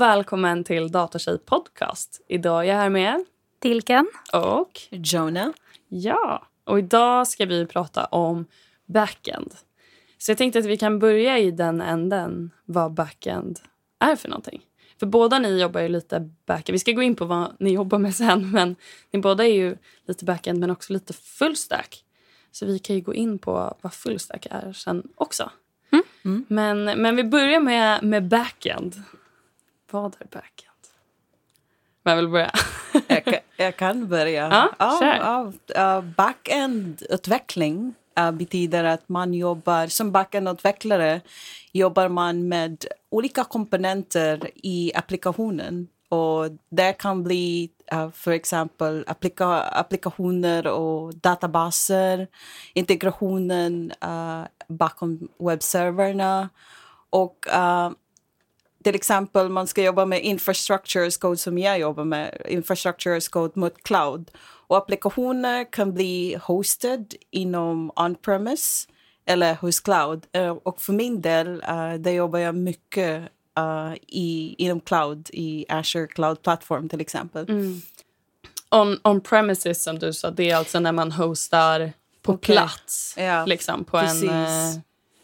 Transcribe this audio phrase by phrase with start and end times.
[0.00, 2.20] Och välkommen till Datatjej podcast.
[2.28, 3.24] Idag är jag här med
[3.58, 4.06] Dilken.
[4.32, 5.50] och Jonah.
[5.88, 8.46] ja, och idag ska vi prata om
[8.86, 9.54] backend.
[10.18, 13.60] Så jag tänkte att vi kan börja i den änden vad backend
[13.98, 14.62] är för någonting.
[14.98, 16.74] För båda ni jobbar ju lite backend.
[16.74, 18.76] Vi ska gå in på vad ni jobbar med sen, men
[19.10, 22.04] ni båda är ju lite backend men också lite fullstack.
[22.52, 25.50] Så vi kan ju gå in på vad fullstack är sen också.
[26.24, 26.44] Mm.
[26.48, 29.02] Men, men vi börjar med, med backend.
[29.90, 30.66] Vad är backend?
[32.04, 32.50] Vem vill börja?
[33.08, 34.48] Jag, kan- jag kan börja.
[34.78, 37.94] Ja, ja, ja, Backend-utveckling
[38.32, 41.20] betyder att man jobbar som backend-utvecklare
[41.72, 45.88] jobbar man med olika komponenter i applikationen.
[46.08, 52.26] Och det kan bli eh, för exempel applika applikationer och databaser,
[52.74, 56.48] integrationen eh, bakom webbserverna
[57.10, 57.90] och eh,
[58.84, 63.28] till exempel man ska jobba med infrastructure as code som jag jobbar med, infrastructure as
[63.28, 64.30] code mot cloud.
[64.66, 68.88] Och applikationer kan bli hosted inom on-premise
[69.26, 70.26] eller hos cloud.
[70.32, 73.22] Eh, Och för min del, uh, där jobbar jag mycket
[73.58, 77.46] eh, i, inom cloud, i Azure Cloud Platform till exempel.
[78.70, 81.92] On, on premises som du sa, det är alltså när man hostar
[82.22, 82.54] på Okej.
[82.56, 83.14] plats.
[83.18, 84.22] Ja, liksom på precis.
[84.30, 84.78] en, eh,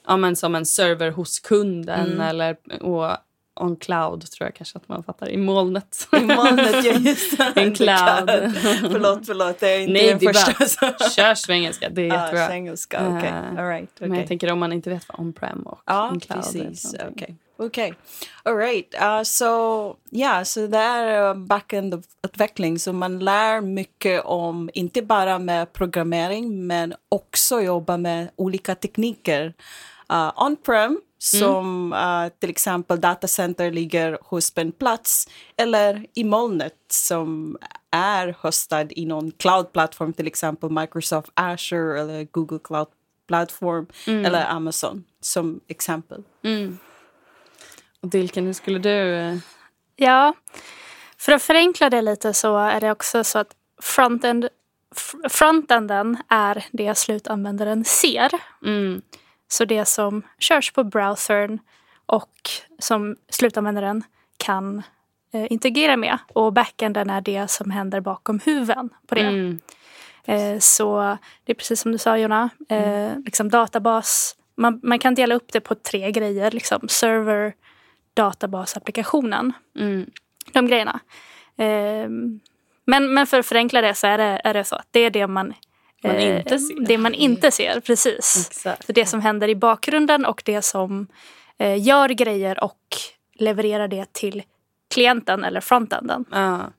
[0.07, 2.21] ja, men som en server hos kunden Mm.
[2.21, 3.17] eller och
[3.57, 5.29] on cloud tror jag kanske att man fattar.
[5.29, 6.09] I molnet.
[6.13, 7.41] I molnet, ja just.
[7.57, 8.29] En cloud.
[8.93, 10.87] förlåt, förlåt, det är inte Nej, den är första.
[10.99, 11.89] bara kör svengelska.
[11.89, 12.55] Det är Ah, jättebra.
[12.55, 13.29] engelska, okej.
[13.29, 16.21] Eh, All right, Men jag tänker om man inte vet vad on-prem och Ja, on
[16.21, 16.43] cloud är.
[16.43, 16.95] precis.
[17.13, 17.37] Okej.
[17.59, 17.95] Okej.
[18.43, 18.95] All right.
[19.03, 22.79] Uh, så ja, så det är uh, backend-utveckling.
[22.79, 29.55] Så man lär mycket om, inte bara med programmering, men också jobba med olika tekniker.
[30.13, 37.57] Uh, On-prem, som uh, till exempel datacenter ligger hos en plats, eller i molnet som
[37.91, 42.89] är hostad i någon cloud-plattform, till exempel Microsoft Azure eller Google Cloud
[43.29, 43.87] Platform
[44.27, 46.23] eller Amazon som exempel.
[48.01, 49.15] Och Dilken, hur skulle du...
[49.15, 49.37] eh,
[49.97, 50.35] Ja,
[51.19, 54.49] för att förenkla det lite så är det också så att frontend,
[54.95, 58.31] fr- frontenden är det slutanvändaren ser.
[58.65, 59.03] Mm,
[59.49, 61.59] Så det som körs på browsern
[62.07, 62.31] och
[62.79, 64.03] som slutanvändaren
[64.37, 64.83] kan
[65.33, 66.19] eh, integrera med.
[66.33, 69.21] Och backenden är det som händer bakom huven på det.
[69.21, 69.59] mm,
[70.27, 74.37] Eh, så det är precis som du sa Jonna, eh, liksom databas.
[74.55, 77.55] Man, man kan dela upp det på tre grejer, liksom server,
[78.15, 79.53] databas, applikationen.
[79.79, 80.11] mm.
[80.53, 81.01] De grejerna.
[81.57, 82.09] Eh,
[82.85, 85.11] men, men för att förenkla det så är det, är det så att det är
[85.11, 85.55] det man,
[86.07, 86.87] Man eh, inte ser.
[86.87, 88.49] Det man inte ser, precis.
[88.51, 88.85] Exakt.
[88.87, 91.07] Det som händer i bakgrunden och det som
[91.59, 92.81] eh, gör grejer och
[93.35, 94.43] levererar det till
[94.95, 96.25] klienten eller frontenden.
[96.31, 96.73] Ja.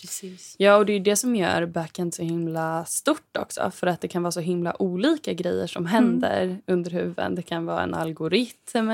[0.00, 0.54] Precis.
[0.58, 3.70] Ja, och det är det som gör backend så himla stort också.
[3.74, 7.34] För att det kan vara så himla olika grejer som händer under huven.
[7.34, 8.90] Det kan vara en algoritm.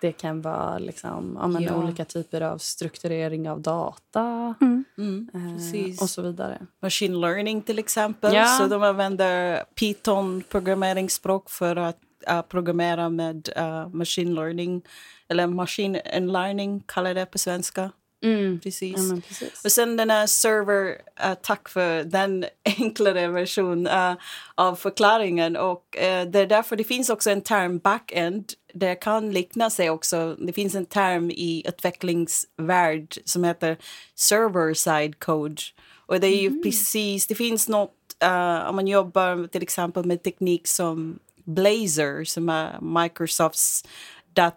[0.00, 1.76] Det kan vara liksom, ja, men Ja.
[1.76, 4.54] olika typer av strukturering av data.
[4.60, 6.02] Mm, eh, precis.
[6.02, 6.58] och så vidare.
[6.82, 8.34] Machine learning till exempel.
[8.34, 8.46] Ja.
[8.46, 11.98] Så de använder Python programmeringsspråk för att
[12.30, 14.82] uh, programmera med uh, machine learning.
[15.28, 17.90] Eller machine and learning kallar det på svenska.
[18.22, 18.60] Mm.
[18.60, 19.10] Precis.
[19.10, 19.64] Ja, precis.
[19.64, 20.88] Och sen den här server,
[21.24, 22.44] uh, tack för den
[22.78, 24.14] enklare version uh,
[24.54, 25.56] av förklaringen.
[25.56, 28.52] Och uh, det är därför det finns också en term backend.
[28.74, 30.36] Det kan likna sig också.
[30.38, 33.76] Det finns en term i utvecklingsvärld som heter
[34.14, 35.62] server side code.
[36.06, 40.22] Och det är ju precis, det finns något, uh, om man jobbar till exempel med
[40.22, 43.84] teknik som Blazor som är Microsofts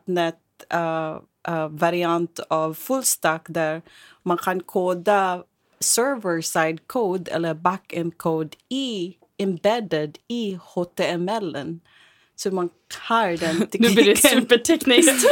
[0.06, 0.36] .NET
[1.70, 3.82] variant av fullstack där
[4.24, 5.44] man kan koda
[5.80, 11.80] server-side code eller back-end code i embedded i HTML.
[12.36, 12.70] Så man
[13.00, 14.42] har den Nu blir det tekniken.
[14.42, 15.26] supertekniskt.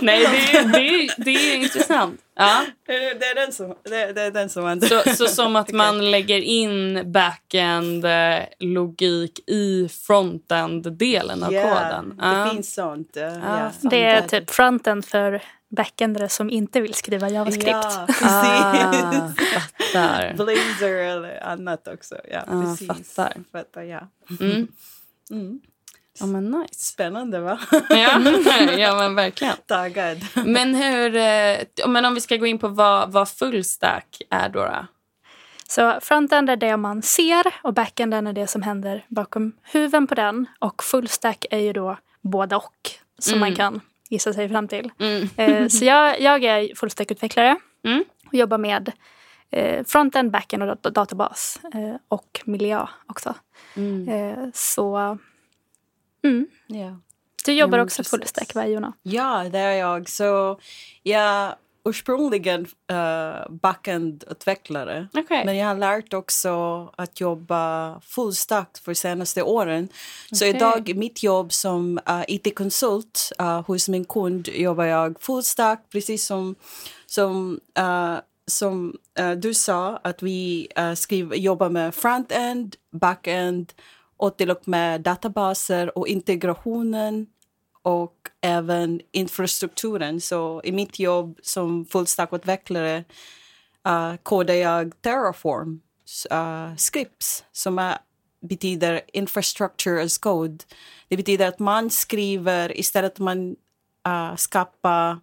[0.00, 2.20] Nej, det är, det, är, det är intressant.
[2.34, 2.64] Ja.
[2.86, 2.92] det,
[3.26, 4.80] är den som, det, det är den som man...
[4.80, 12.16] Så, så som att man lägger in backend eh, logik i frontend-delen av Ja, koden.
[12.18, 12.50] Det Ja.
[12.52, 13.16] finns sånt.
[13.16, 15.42] uh, Ah, ja, Det är typ frontend för
[15.76, 17.68] backendare som inte vill skriva JavaScript.
[17.70, 18.22] Ja, precis.
[18.26, 20.34] Ah, fattar.
[20.36, 22.14] Blazor eller annat också.
[22.32, 22.86] Ja, Ah, precis.
[23.14, 23.32] fattar.
[23.52, 24.00] fattar ja.
[24.40, 24.68] Mm.
[25.30, 25.60] Mm.
[26.20, 26.74] Ja, men nice.
[26.74, 27.58] Spännande, va?
[27.90, 28.20] Ja,
[28.78, 29.54] ja men verkligen.
[29.66, 30.18] Taggad.
[30.46, 34.60] Men, hur, eh, men om vi ska gå in på vad, vad fullstack är då?
[34.64, 34.86] då?
[35.68, 40.14] Så frontend är det man ser och backenden är det som händer bakom huven på
[40.14, 40.46] den.
[40.58, 42.90] Och fullstack är ju då både och.
[43.18, 43.40] Så Mm.
[43.40, 44.90] man kan gissa sig fram till.
[44.98, 45.28] Mm.
[45.36, 48.04] Eh, så jag, jag är fullstackutvecklare Mm.
[48.28, 48.92] och jobbar med
[49.50, 51.60] eh, frontend, backend och dat- databas.
[51.74, 53.34] Eh, och miljö också.
[53.76, 54.08] Mm.
[54.08, 55.18] Eh, så
[56.24, 56.46] mm.
[56.66, 56.96] Ja.
[57.44, 58.10] du jobbar men också precis.
[58.10, 58.92] fullstack, va Jona?
[59.02, 60.08] Ja, det är jag.
[60.08, 60.60] Så
[61.02, 61.54] jag
[61.84, 65.08] ursprungligen uh, backend-utvecklare.
[65.14, 65.44] Okej.
[65.44, 69.88] Men jag har lärt också att jobba fullstack för senaste åren.
[70.32, 70.56] Så Okej.
[70.56, 76.26] idag i mitt jobb som uh, IT-konsult uh, hos min kund jobbar jag fullstack precis
[76.26, 76.54] som,
[77.06, 83.72] som, uh, som uh, du sa att vi eh, uh, skriver, jobbar med front-end, back-end
[84.16, 87.26] och till och med databaser och integrationen
[87.82, 90.20] och även infrastrukturen.
[90.20, 93.04] Så i mitt jobb som fullstackutvecklare
[93.88, 95.80] uh, kodar jag Terraform
[96.32, 97.98] uh, scripts som är,
[98.40, 100.58] betyder infrastructure as code.
[101.08, 103.56] Det betyder att man skriver istället att man
[104.08, 105.18] uh, skapar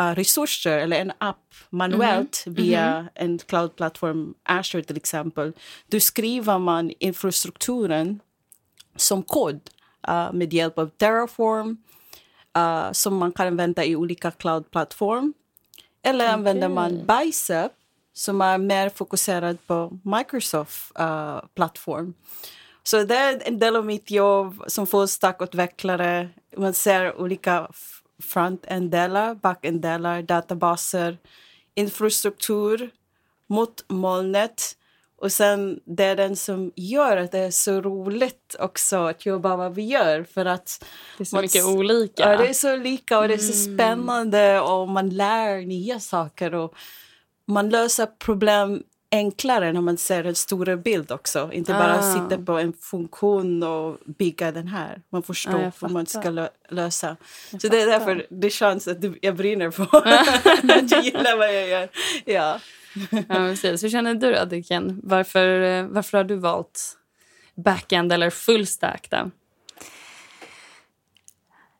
[0.00, 5.52] uh, resurser eller en app manuellt via en cloudplattform, Azure till exempel.
[5.86, 8.20] Då skriver man infrastrukturen
[8.96, 9.60] som kod
[10.08, 11.76] uh, med hjälp av Terraform
[12.58, 15.34] uh, som man kan använda i olika cloudplattform.
[16.02, 17.72] Eller använder man Bicep
[18.12, 22.14] som är mer fokuserad på Microsoft uh, plattform.
[22.82, 26.28] Så det är en del av mitt jobb som fullstackutvecklare.
[26.56, 27.68] Man ser olika
[28.24, 31.18] f- front-end-delar, back-end-delar, databaser,
[31.74, 32.90] infrastruktur
[33.46, 34.62] mot molnet.
[35.16, 39.56] Och sen det är den som gör att det är så roligt också att jobba
[39.56, 40.24] vad vi gör.
[40.24, 40.84] För att
[41.18, 42.24] Det är så man- mycket olika.
[42.24, 42.32] Mm.
[42.38, 46.54] Ja, det är så lika och det är så spännande och man lär nya saker
[46.54, 46.74] och
[47.46, 48.82] man löser problem
[49.14, 51.50] enklare när man ser en större bild också.
[51.52, 52.02] Inte bara Ah.
[52.14, 55.02] sitta på en funktion och bygga den här.
[55.12, 56.30] Man förstår jag hur man ska fattar.
[56.32, 57.16] lö- lösa.
[57.50, 57.98] Jag så det är fattar.
[58.14, 59.82] därför det känns att du- jag brinner på
[60.78, 61.88] att jag gillar vad jag gör.
[62.24, 62.60] Ja.
[63.10, 63.84] Ja, precis.
[63.84, 65.00] Hur känner du, Adiken?
[65.02, 66.96] Varför, eh, varför har du valt
[67.54, 69.06] backend eller full stack?
[69.10, 69.30] Då?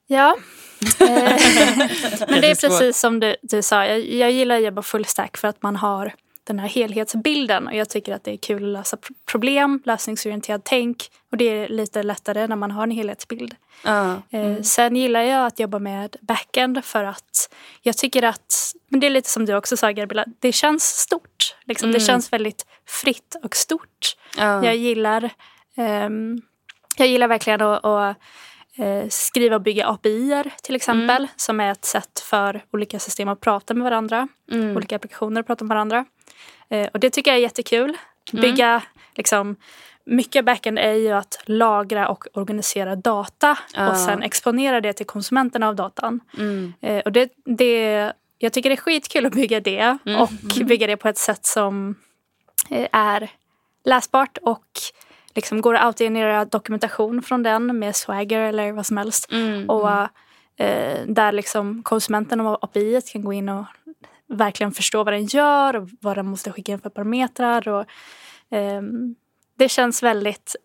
[0.06, 0.36] Ja.
[1.00, 1.06] Eh,
[2.28, 3.86] Men det är precis som du, du sa.
[3.86, 6.12] Jag, jag gillar att jobba fullstack för att man har
[6.44, 7.66] den här helhetsbilden.
[7.66, 11.08] Och jag tycker att det är kul att lösa pro- problem, lösningsorienterat tänk.
[11.30, 13.56] Och det är lite lättare när man har en helhetsbild.
[13.84, 14.22] Ja.
[14.30, 17.50] Eh, Sen gillar jag att jobba med backend för att
[17.82, 18.54] jag tycker att,
[18.88, 21.56] men det är lite som du också sa Gabriella, det känns stort.
[21.64, 21.92] Liksom.
[21.92, 22.06] Det Mm.
[22.06, 24.16] känns väldigt fritt och stort.
[24.38, 24.64] Ja.
[24.64, 25.30] Jag gillar,
[25.76, 26.42] ehm,
[26.96, 28.16] jag gillar verkligen att, att
[28.78, 31.28] eh, skriva och bygga API till exempel.
[31.36, 34.28] Som är ett sätt för olika system att prata med varandra.
[34.52, 34.76] Mm.
[34.76, 36.04] Olika applikationer att prata med varandra.
[36.68, 37.96] Eh, och det tycker jag är jättekul.
[38.32, 38.82] Bygga
[39.14, 39.56] liksom,
[40.04, 43.90] mycket backend är ju att lagra och organisera data Ja.
[43.90, 46.20] och sen exponera det till konsumenterna av datan.
[46.38, 46.72] Mm.
[46.80, 50.20] Eh, och det, det, jag tycker det är skitkul att bygga det Mm.
[50.20, 50.30] och
[50.64, 51.94] bygga det på ett sätt som
[52.70, 53.30] eh, är
[53.84, 54.66] läsbart och
[55.34, 59.32] liksom går att autogenerera dokumentation från den med Swagger eller vad som helst.
[59.32, 59.70] Mm.
[59.70, 59.90] Och
[60.56, 63.64] eh, där liksom konsumenten av API kan gå in och
[64.28, 67.68] verkligen förstå vad den gör och vad den måste skicka in för parametrar.
[67.68, 67.86] Och,
[68.50, 69.14] ehm,
[69.58, 70.56] det känns väldigt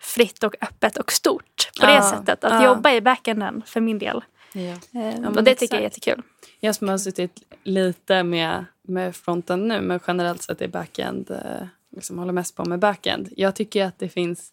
[0.00, 2.44] fritt och öppet och stort på det Ja, sättet.
[2.44, 2.64] Att ja.
[2.64, 4.24] jobba i backenden för min del.
[4.52, 5.00] Ja.
[5.00, 6.06] Ehm, och det tycker jag är exakt.
[6.06, 6.22] jättekul.
[6.60, 11.66] Jag som har suttit lite med, med fronten nu, men generellt sett är backend, eh,
[11.96, 13.28] liksom håller mest på med backend.
[13.36, 14.52] Jag tycker att det finns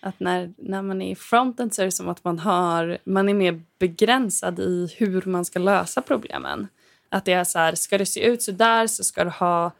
[0.00, 3.28] att när, när man är i fronten så är det som att man, har, man
[3.28, 6.68] är mer begränsad i hur man ska lösa problemen.
[7.08, 9.72] Att det är så här, ska det se ut så där så ska du ha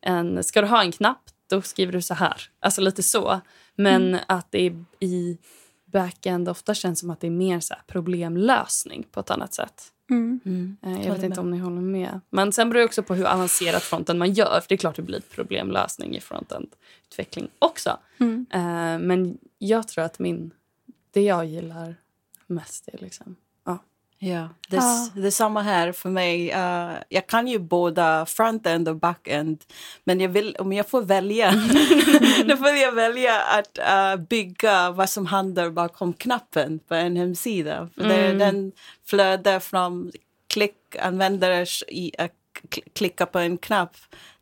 [0.00, 2.42] en, ska du ha en knapp, då skriver du så här.
[2.60, 3.40] Alltså lite så.
[3.74, 5.38] Men att det är i
[5.84, 9.92] backend ofta känns som att det är mer så problemlösning på ett annat sätt.
[10.10, 10.40] Mm.
[10.44, 10.76] Mm.
[10.82, 11.38] Eh, Jag vet inte med.
[11.38, 12.20] om ni håller med.
[12.30, 14.60] Men sen beror det också på hur avancerat fronten man gör.
[14.60, 17.98] För det är klart det blir problemlösning i frontend-utveckling också.
[18.18, 18.46] Mm.
[18.50, 20.50] Eh, Men jag tror att min,
[21.10, 21.94] det jag gillar
[22.46, 23.36] mest är liksom...
[24.18, 24.48] Ja.
[24.68, 25.08] Det, Ja.
[25.14, 26.54] det är samma här för mig.
[26.54, 29.64] Uh, jag kan ju båda front-end och back-end.
[30.04, 31.50] Men jag vill, om jag får välja,
[32.46, 37.88] då får jag välja att uh, bygga vad som handlar bakom knappen på en hemsida.
[37.94, 38.38] För det, Mm.
[38.38, 38.72] Den
[39.06, 40.12] flödar från
[40.46, 42.26] klick, användare i, uh,
[42.70, 43.96] kl- klicka på en knapp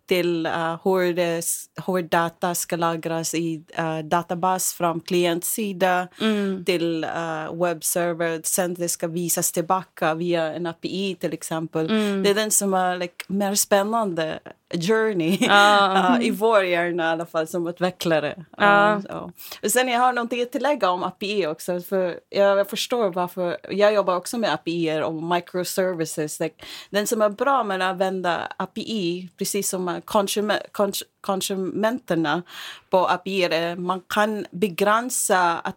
[0.06, 1.44] till uh, hur, det,
[1.86, 6.64] hur data ska lagras i uh, databas från klientsida Mm.
[6.64, 8.40] till uh, webbserver.
[8.44, 11.90] Sen det ska visas tillbaka via en API till exempel.
[11.90, 12.22] Mm.
[12.22, 14.38] Det är den som är like, mer spännande
[14.80, 16.16] journey Ja.
[16.18, 18.44] uh, i vår hjärna i alla fall som utvecklare.
[18.60, 19.32] Uh, så.
[19.62, 21.80] Och sen jag har någonting att tillägga om API också.
[21.80, 23.58] För jag förstår varför.
[23.70, 26.40] Jag jobbar också med API och microservices.
[26.40, 32.42] Like, den som är bra med att använda API, precis som konsument, kons, konsumenterna
[32.90, 35.76] på API, är man kan begränsa att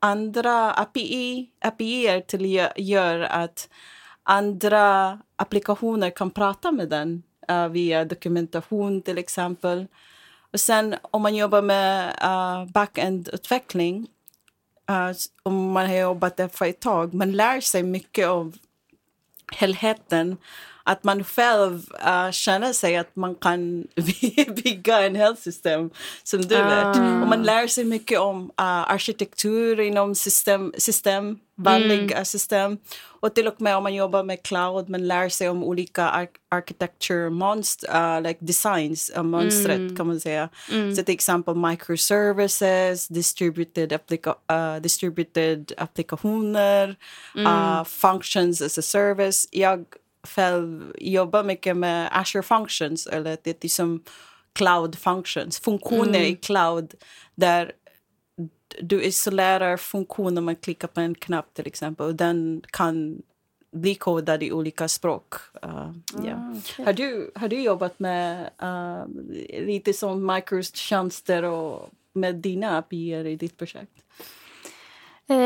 [0.00, 3.68] andra API, API till gör att
[4.22, 9.86] andra applikationer kan prata med den uh, via dokumentation till exempel.
[10.52, 14.06] Och sen om man jobbar med uh, back-end-utveckling,
[14.90, 18.56] uh, om man har jobbat där för ett tag, man lär sig mycket av
[19.52, 20.36] helheten.
[20.84, 23.86] Att man själv uh, känner sig att man kan
[24.64, 25.90] bygga en hälsosystem
[26.22, 26.96] som du vet.
[26.96, 32.24] Och man lär sig mycket om uh, arkitektur inom system, system vanliga mm.
[32.24, 32.78] system.
[33.20, 36.28] Och till och med om man jobbar med cloud, man lär sig om olika ar
[36.48, 39.96] architecture monster, uh, like designs, uh, monstret mm.
[39.96, 40.48] kan man säga.
[40.72, 40.94] Mm.
[40.94, 46.96] Så till exempel microservices, distributed, applica uh, distributed applikationer,
[47.36, 49.48] uh, functions as a service.
[49.50, 49.84] Jag
[50.24, 54.02] själv jobbar mycket med Azure Functions, eller det är som
[54.52, 56.94] cloud functions, funktioner i cloud
[57.34, 57.72] där
[58.80, 63.22] du isolerar funktioner man klickar på en knapp till exempel och den kan
[63.72, 65.34] bli kodad i olika språk.
[65.64, 66.48] Uh, yeah.
[66.48, 66.84] Ah, okay.
[66.84, 69.04] har, du, har du jobbat med uh,
[69.66, 73.92] lite som mikrotjänster och med dina API i ditt projekt?
[75.30, 75.36] Uh,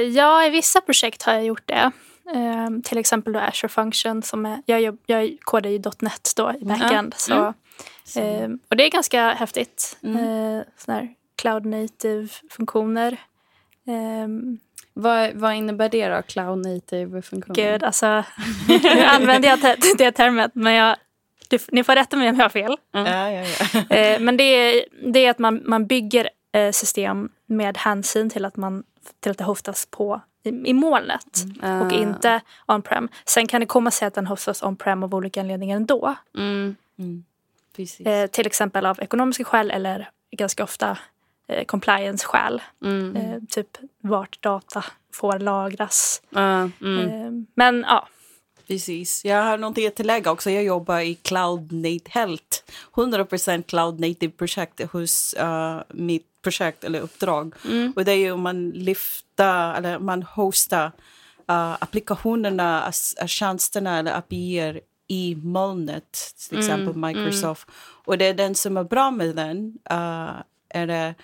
[0.00, 1.90] ja, i vissa projekt har jag gjort det.
[2.34, 4.22] Uh, till exempel då Azure Function.
[4.22, 7.14] Som är, jag, jobb, jag kodar ju .NET då i backend.
[7.30, 7.54] Mm.
[8.04, 9.98] Så, uh, och det är ganska häftigt.
[10.02, 10.24] Mm.
[10.24, 13.16] Uh, sån här cloud native-funktioner.
[13.86, 14.58] Um,
[14.92, 17.54] vad, vad innebär det då, cloud native-funktioner?
[17.54, 18.24] Gud, alltså
[18.68, 20.96] nu använder jag det termet men jag,
[21.48, 22.76] du, ni får rätta mig om jag har fel.
[22.94, 23.12] Mm.
[23.12, 23.96] Ja, ja, ja.
[23.96, 28.44] eh, men det är, det är att man, man bygger eh, system med hänsyn till
[28.44, 28.82] att, man,
[29.20, 31.82] till att det hostas på i, i molnet mm.
[31.82, 33.08] och inte on-prem.
[33.24, 36.14] Sen kan det komma sig att den hostas on-prem av olika anledningar ändå.
[36.36, 36.76] Mm.
[38.04, 40.98] Eh, till exempel av ekonomiska skäl eller ganska ofta
[41.48, 42.62] eh, compliance-skäl.
[42.84, 43.16] Mm.
[43.16, 46.22] Eh, typ vart data får lagras.
[46.36, 46.98] Uh, mm.
[47.08, 48.08] eh, men ja.
[48.66, 49.24] Precis.
[49.24, 50.50] Jag har någonting att tillägga också.
[50.50, 52.62] Jag jobbar i Cloud Native Health.
[52.94, 57.54] 100% Cloud Native projekt hos uh, mitt projekt eller uppdrag.
[57.64, 57.92] Mm.
[57.96, 60.86] Och det är ju man lyfter eller man hostar
[61.50, 62.92] uh, applikationerna,
[63.26, 67.00] tjänsterna eller API i molnet, till exempel mm.
[67.00, 67.68] Microsoft.
[68.04, 71.14] Och det är den som är bra med den, uh, är det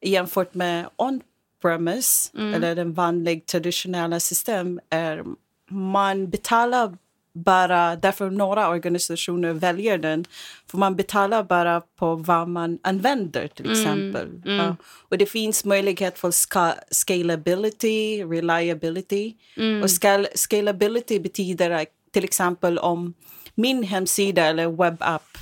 [0.00, 2.54] jämfört med on-premise, Mm.
[2.54, 5.24] eller den vanliga traditionella system, är
[5.70, 6.96] man betalar
[7.44, 10.24] bara, därför några organisationer väljer den,
[10.70, 14.26] för man betalar bara på vad man använder till exempel.
[14.44, 14.56] Mm.
[14.56, 14.76] Ja.
[15.08, 19.34] Och det finns möjlighet för ska scalability, reliability.
[19.56, 19.82] Mm.
[19.82, 23.14] Och skal scalability betyder till exempel om
[23.54, 25.38] min hemsida eller webbapp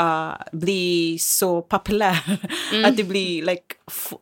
[0.00, 2.38] uh, blir så populär
[2.84, 3.62] att det blir like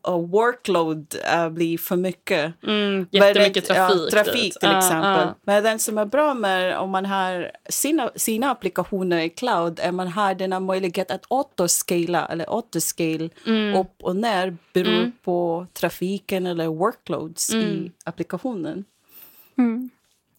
[0.09, 2.63] uh, workload uh, blir för mycket.
[2.63, 4.01] Mm, jättemycket Men, trafik.
[4.07, 4.61] Ja, trafik dit.
[4.61, 5.29] till Ah, exempel.
[5.29, 5.35] ah.
[5.45, 9.93] Men den som är bra med om man har sina, sina applikationer i cloud är
[9.93, 13.75] man har denna möjlighet att autoscala eller autoscale Mm.
[13.81, 17.65] upp och ner beror på trafiken eller workloads Mm.
[17.67, 18.85] i applikationen.
[19.59, 19.91] Mm.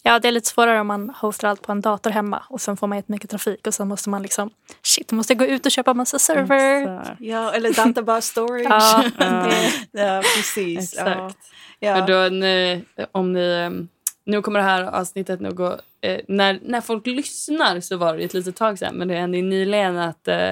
[0.07, 2.77] Ja, det är lite svårare om man hostar allt på en dator hemma och sen
[2.77, 4.49] får man jättemycket trafik och sen måste man liksom
[4.81, 6.81] shit, måste jag gå ut och köpa massa server.
[6.81, 7.21] Exakt.
[7.21, 8.65] Ja, eller database storage.
[8.69, 9.03] Ja,
[9.91, 10.21] Ja.
[10.35, 10.93] precis.
[10.93, 11.37] Exakt.
[11.79, 11.95] Ja.
[11.95, 13.87] För då, ni, om ni, ehm,
[14.25, 15.79] nu kommer det här avsnittet nog gå...
[16.01, 19.41] Eh, när, när folk lyssnar så var det ett litet tag sedan men det hände
[19.41, 20.51] nyligen att eh,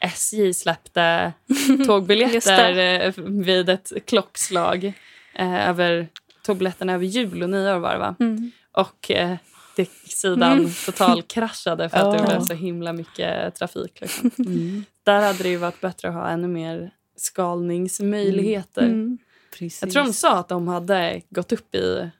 [0.00, 1.32] SJ släppte
[1.86, 4.92] tågbiljetter eh, vid ett klockslag
[5.34, 6.08] eh, över
[6.42, 8.14] tågbiljetterna över jul och nyår var det va?
[8.20, 8.52] mm.
[8.72, 9.36] Och eh,
[9.76, 10.70] det, sidan Mm.
[10.86, 12.26] totalkraschade för att det Ja.
[12.26, 14.00] blev så himla mycket trafik.
[14.00, 14.30] Liksom.
[14.38, 18.82] Mm, Där hade det ju varit bättre att ha ännu mer skalningsmöjligheter.
[18.82, 19.18] Mm.
[19.58, 22.10] Jag tror de sa att de hade gått upp i,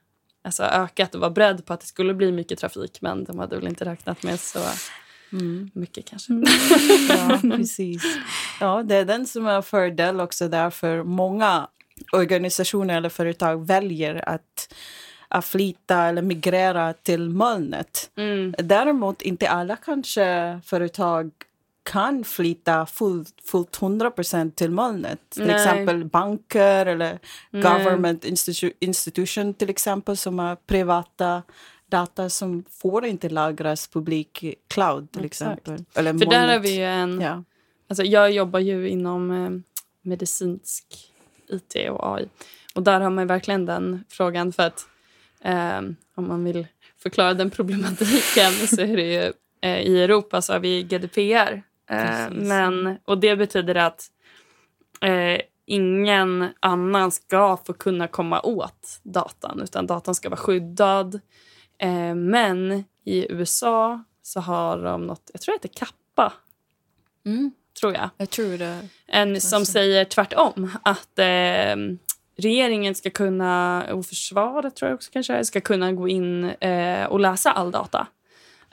[0.43, 3.55] alltså ökat och var beredd på att det skulle bli mycket trafik men de hade
[3.55, 4.59] väl inte räknat med så
[5.31, 5.71] Mm.
[5.73, 6.33] mycket kanske.
[7.09, 8.03] Ja, precis.
[8.59, 11.67] Ja, det är den som är fördel också därför många
[12.11, 14.73] organisationer eller företag väljer att
[15.41, 18.11] flytta eller migrera till molnet.
[18.17, 18.55] Mm.
[18.57, 21.31] Däremot inte alla kanske företag
[21.83, 25.19] kan flytta fullt, fullt 100% till molnet.
[25.29, 25.55] Till Nej.
[25.55, 27.63] exempel banker eller Nej.
[27.63, 31.43] government institu institution till exempel som är privata.
[31.87, 35.59] data som får inte lagras publik cloud till Exakt.
[35.59, 35.85] exempel.
[35.95, 37.21] Eller För där har vi ju en...
[37.21, 37.43] Ja.
[37.87, 39.49] Alltså jag jobbar ju inom eh,
[40.01, 40.85] medicinsk
[41.47, 42.27] IT och AI.
[42.75, 44.87] Och där har man verkligen den frågan för att
[45.43, 45.81] eh,
[46.15, 46.67] om man vill
[47.03, 51.61] förklara den problematiken så är det ju eh, i Europa så har vi GDPR.
[51.89, 52.47] Eh, Precis.
[52.47, 54.07] men, och det betyder att
[55.01, 61.19] eh, ingen annan ska få kunna komma åt datan utan datan ska vara skyddad.
[62.15, 66.33] Men i USA så har de något, jag tror det heter kappa,
[67.25, 68.09] Mm, tror jag.
[68.17, 68.87] jag tror det.
[69.07, 70.71] En som säger tvärtom.
[70.83, 71.75] Att eh,
[72.35, 77.19] regeringen ska kunna, och försvaret tror jag också kanske, ska kunna gå in eh, och
[77.19, 78.07] läsa all data.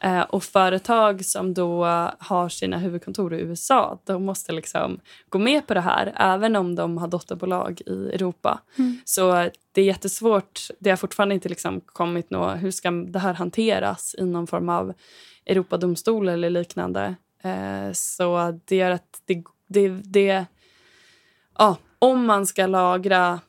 [0.02, 1.84] Eh, och företag som då
[2.18, 6.74] har sina huvudkontor i USA de måste liksom gå med på det här även om
[6.74, 8.60] de har dotterbolag i Europa.
[9.04, 10.60] Så det är jättesvårt.
[10.78, 12.62] Det har fortfarande inte liksom kommit något...
[12.62, 14.92] Hur ska det här hanteras i någon form av
[15.46, 17.14] Europadomstol eller liknande?
[17.42, 19.44] Eh, så det gör att det...
[19.68, 20.46] det, det
[21.58, 23.40] ja, om man ska lagra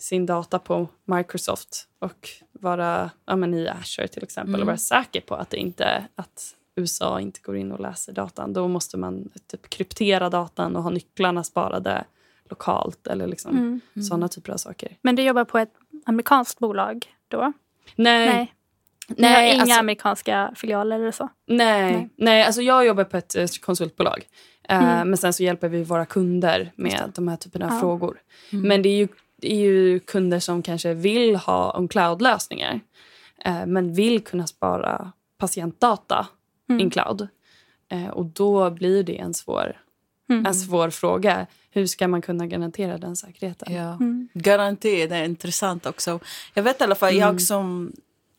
[0.00, 5.20] sin data på Microsoft och vara ja, men i Azure till exempel och vara säker
[5.20, 9.28] på att, det inte, att USA inte går in och läser datan då måste man
[9.46, 12.04] typ kryptera datan och ha nycklarna sparade
[12.50, 13.80] lokalt eller liksom Mm.
[14.08, 14.96] sådana typer av saker.
[15.02, 15.72] Men du jobbar på ett
[16.06, 17.52] amerikanskt bolag då?
[17.96, 18.54] Nej, Nej.
[19.16, 21.28] Ni har inga alltså, amerikanska filialer eller så?
[21.46, 22.08] nej, Nej.
[22.16, 22.42] nej.
[22.42, 24.24] alltså jag jobbar på ett eh, konsultbolag.
[24.68, 25.08] Eh, Mm.
[25.08, 27.80] Men sen så hjälper vi våra kunder med de här typerna av Ja.
[27.80, 28.20] frågor.
[28.50, 29.08] Men det är, ju,
[29.40, 32.80] det är ju kunder som kanske vill ha on cloud-lösningar
[33.44, 36.26] eh, men vill kunna spara patientdata
[36.68, 36.80] Mm.
[36.80, 37.28] in cloud.
[37.88, 39.80] Eh, och då blir det en svår,
[40.28, 40.46] Mm.
[40.46, 41.46] en svår fråga.
[41.70, 43.74] Hur ska man kunna garantera den säkerheten?
[43.74, 43.92] Ja.
[43.94, 44.28] Mm.
[44.34, 46.20] Garanti, det är intressant också.
[46.54, 47.92] Jag vet i alla fall, jag som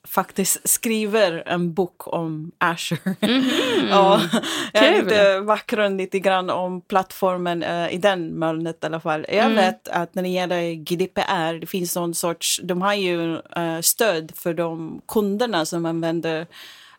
[0.07, 3.15] faktiskt skriver en bok om Azure.
[3.89, 4.21] ja,
[4.73, 9.25] jag har lite bakgrund lite grann om plattformen eh, i den molnet i alla fall.
[9.29, 9.55] Jag Mm.
[9.55, 14.31] vet att när det gäller GDPR, det finns någon sorts, de har ju eh, stöd
[14.35, 16.41] för de kunderna som använder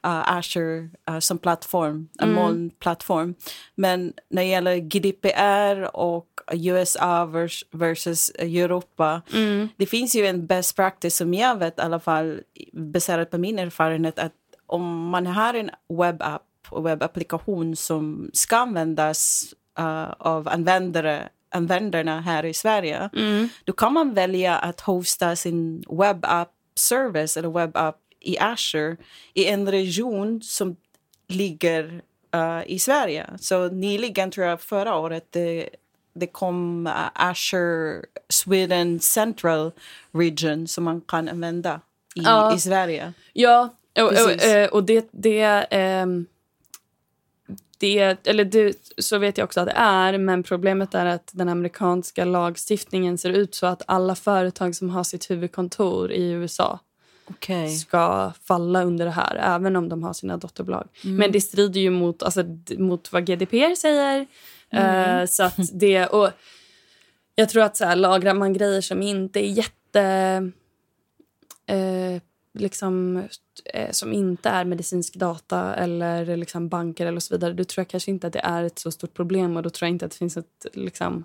[0.07, 2.43] uh, Azure uh, som plattform, en Mm.
[2.43, 3.35] molnplattform.
[3.75, 9.69] Men när det gäller GDPR och USA vers- versus Europa, Mm.
[9.77, 12.41] det finns ju en best practice som jag vet i alla fall
[12.73, 14.33] baserat på min erfarenhet att
[14.67, 19.45] om man har en webbapp och webbapplikation som ska användas
[19.79, 23.49] uh, av användare, användarna här i Sverige, Mm.
[23.65, 28.97] då kan man välja att hosta sin webbapp-service eller webbapp i Azure
[29.35, 30.77] i en region som
[31.29, 32.03] ligger
[32.37, 33.27] uh, i Sverige.
[33.39, 35.69] Så nyligen, tror jag, förra året, det,
[36.15, 39.73] det kom uh, Azure Sweden Central
[40.13, 41.81] Region som man kan använda
[42.15, 42.55] i, Ja.
[42.55, 43.13] i Sverige.
[43.33, 45.09] Ja, och, och, eh, och det...
[45.13, 46.27] det ehm,
[47.79, 51.49] det, eller det, så vet jag också att det är, men problemet är att den
[51.49, 56.79] amerikanska lagstiftningen ser ut så att alla företag som har sitt huvudkontor i USA
[57.31, 57.69] Okej.
[57.77, 60.89] ska falla under det här, även om de har sina dotterbolag.
[61.05, 61.17] Mm.
[61.17, 62.45] Men det strider ju mot, alltså,
[62.79, 64.27] mot vad GDPR säger.
[64.73, 65.21] Mm.
[65.21, 66.31] Eh, så att det, och
[67.35, 70.01] jag tror att så här, lagrar man grejer som inte är jätte...
[71.67, 72.23] Eh,
[72.55, 73.23] liksom,
[73.75, 77.89] eh, som inte är medicinsk data eller liksom banker eller så vidare, då tror jag
[77.89, 80.11] kanske inte att det är ett så stort problem och då tror jag inte att
[80.11, 81.25] det finns ett liksom,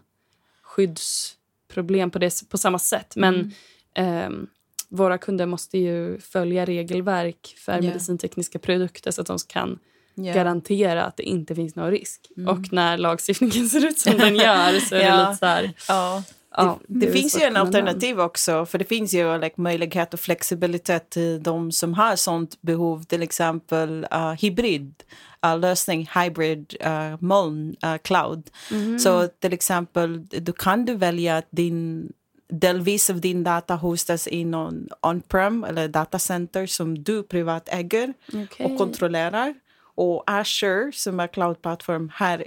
[0.62, 3.16] skyddsproblem på, det, på samma sätt.
[3.16, 3.52] Men Mm.
[3.94, 4.48] ehm,
[4.90, 7.82] våra kunder måste ju följa regelverk för Ja.
[7.82, 9.80] medicintekniska produkter så att de kan
[10.18, 10.34] Ja.
[10.34, 12.32] garantera att det inte finns någon risk.
[12.38, 12.50] Mm.
[12.50, 15.30] Och när lagstiftningen ser ut som den gör så är det Ja.
[15.30, 15.74] lite så här...
[15.88, 16.24] Ja.
[16.52, 20.14] Ja, det är finns svårt ju en alternativ också, för det finns ju like, möjlighet
[20.14, 25.04] och flexibilitet till de som har sånt behov, till exempel uh, hybrid
[25.46, 28.50] uh, lösning, hybrid uh, moln, uh, cloud.
[28.72, 29.00] Mm.
[29.00, 32.12] Så till exempel, då kan du välja att din
[32.50, 38.66] delvis av din data hostas i någon on-prem eller datacenter som du privat äger Okej.
[38.66, 39.56] och kontrollerar.
[39.98, 42.44] Och Azure, som är cloudplattform, har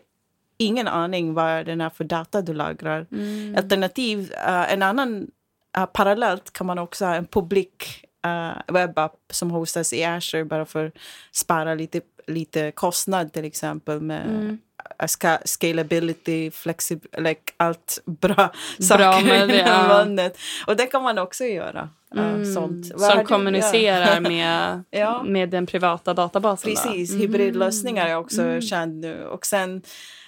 [0.56, 3.06] ingen aning vad den är för data du lagrar.
[3.12, 3.54] Mm.
[3.56, 5.30] Alternativ, eh, en annan
[5.76, 10.66] eh, parallellt kan man också ha en publik uh, webbapp som hostas i Azure bara
[10.66, 10.92] för att
[11.32, 14.58] spara lite, lite kostnad till exempel med Mm.
[14.98, 20.30] eh, ska, scalability, flexib- like, allt bra, saker med det, i ja.
[20.66, 21.88] Och det kan man också göra.
[22.16, 22.54] Mm.
[22.54, 22.86] sånt.
[22.94, 24.20] Vad Som kommunicerar ja.
[24.20, 25.22] med, Ja.
[25.22, 26.70] med den privata databasen.
[26.74, 27.20] Precis, Mhm.
[27.20, 28.60] hybridlösningar är också Mm.
[28.62, 29.24] känd nu.
[29.26, 29.82] Och sen,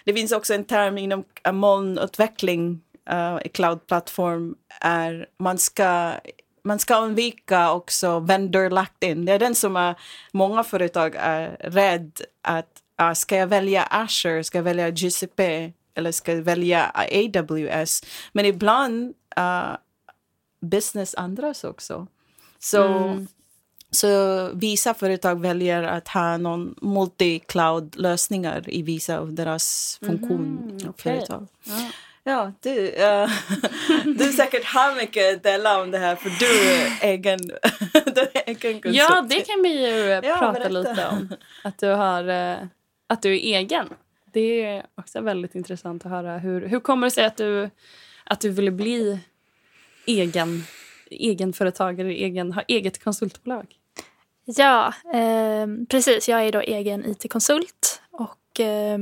[0.05, 2.81] det finns också en term inom molnutveckling
[3.13, 6.13] uh, i cloudplattform är man ska
[6.65, 9.25] man ska undvika också vendor locked in.
[9.25, 9.95] Det är den som är,
[10.33, 12.69] många företag är rädd att
[13.03, 18.03] uh, ska jag välja Azure, ska jag välja GCP eller ska jag välja AWS?
[18.33, 19.75] Men ibland uh,
[20.63, 22.07] business andras också.
[22.59, 23.27] Så, mm.
[23.91, 30.93] så vissa företag väljer att ha någon multi-cloud-lösningar i vissa av deras funktion mm, okay.
[31.17, 31.47] företag.
[31.65, 31.91] Ja.
[32.25, 33.31] Ja, du, uh,
[34.19, 37.39] du säkert har mycket att dela om det här för du är egen,
[38.15, 38.97] du är egen konsult.
[38.97, 40.69] Ja, det kan vi ju ja, prata berätta.
[40.69, 41.29] lite om.
[41.65, 42.67] Att du, har, uh,
[43.07, 43.89] att du är egen.
[44.33, 46.39] Det är också väldigt intressant att höra.
[46.39, 47.71] Hur, hur kommer det sig att du,
[48.25, 49.19] att du ville bli
[50.07, 50.65] egen,
[51.11, 53.67] egenföretagare, egen, ha eget konsultbolag?
[54.45, 56.29] Ja, eh, precis.
[56.29, 58.99] Jag är då egen it-konsult och eh,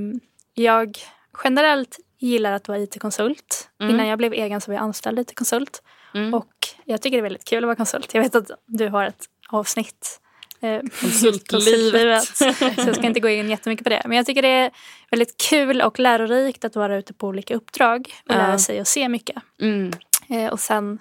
[0.54, 0.98] jag
[1.44, 3.68] generellt gillar att vara it-konsult.
[3.80, 3.94] Mm.
[3.94, 5.82] Innan jag blev egen så var jag anställd it-konsult.
[6.14, 6.34] Mm.
[6.34, 8.14] Och jag tycker det är väldigt kul att vara konsult.
[8.14, 10.20] Jag vet att du har ett avsnitt
[10.60, 12.24] eh, Konsultlivet.
[12.24, 12.44] så
[12.76, 14.02] jag ska inte gå in jättemycket på det.
[14.04, 14.70] Men jag tycker det är
[15.10, 19.08] väldigt kul och lärorikt att vara ute på olika uppdrag och lära sig och se
[19.08, 19.36] mycket.
[19.60, 19.92] Mm.
[20.30, 20.98] Eh, och sen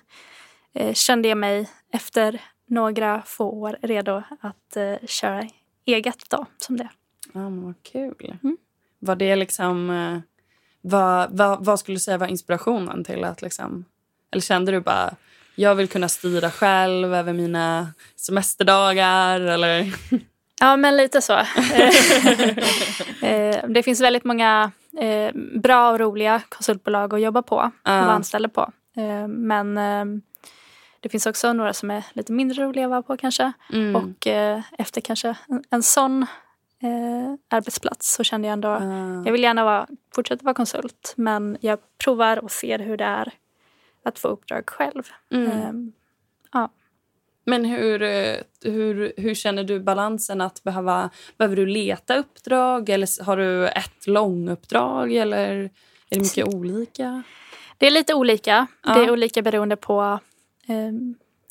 [0.74, 5.44] eh, kände jag mig efter några få år redo att eh, köra
[5.86, 6.90] eget då, som det.
[7.34, 8.38] Ja, men vad kul.
[8.44, 8.58] Mm.
[9.00, 10.22] Var det liksom
[10.82, 13.42] vad, vad, vad, skulle du säga var inspirationen till att...
[13.42, 13.86] Liksom,
[14.32, 15.16] eller kände du bara
[15.56, 19.40] jag vill kunna styra själv över mina semesterdagar?
[19.40, 19.94] Eller?
[20.60, 21.34] Ja, men lite så.
[23.68, 24.72] Det finns väldigt många
[25.56, 28.72] bra och roliga konsultbolag att jobba på och vara anställda på.
[29.00, 29.76] Eh, men
[31.00, 33.54] det finns också några som är lite mindre roliga att vara på kanske.
[33.74, 33.96] Mm.
[33.96, 34.28] Och
[34.78, 35.36] efter kanske
[35.70, 36.26] en, sån
[36.84, 39.24] eh, arbetsplats så kände jag ändå mm.
[39.26, 43.34] jag vill gärna vara, fortsätta vara konsult men jag provar och ser hur det är
[44.04, 45.04] att få uppdrag själv.
[45.32, 45.52] Mm.
[45.52, 45.94] Eh,
[46.52, 46.70] ja.
[47.46, 51.10] Men hur, eh, hur, hur känner du balansen att behöva...
[51.38, 55.70] Behöver du leta uppdrag eller har du ett långuppdrag eller är
[56.10, 57.24] det mycket olika?
[57.80, 58.68] Det är lite olika.
[58.86, 58.94] Ja.
[58.94, 60.20] Det är olika beroende på
[60.68, 60.92] eh,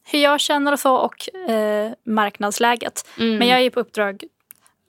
[0.04, 3.08] hur jag känner och så och eh, marknadsläget.
[3.18, 3.36] Mm.
[3.36, 4.24] Men jag är på uppdrag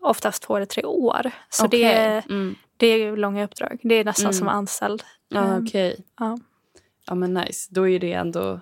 [0.02, 1.32] oftast två eller tre år.
[1.50, 1.80] Så okay.
[1.80, 2.56] det, är, mm.
[2.78, 3.80] det är långa uppdrag.
[3.84, 4.34] Det är nästan mm.
[4.34, 5.04] som anställd.
[5.30, 5.96] Ja, ehm, okay.
[6.20, 6.40] ja.
[7.08, 7.68] ja, men nice.
[7.72, 8.60] Då är det ändå...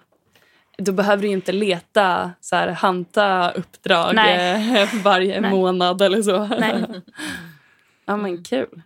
[0.77, 4.81] Då behöver du inte leta så här, hanta uppdrag Nej.
[4.81, 5.51] Eh, varje Nej.
[5.51, 6.45] månad eller så.
[6.45, 6.85] Nej.
[8.05, 8.81] ja, men kul.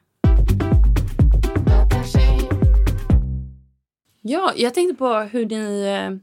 [4.21, 6.17] Ja, jag tänkte på hur ni eh,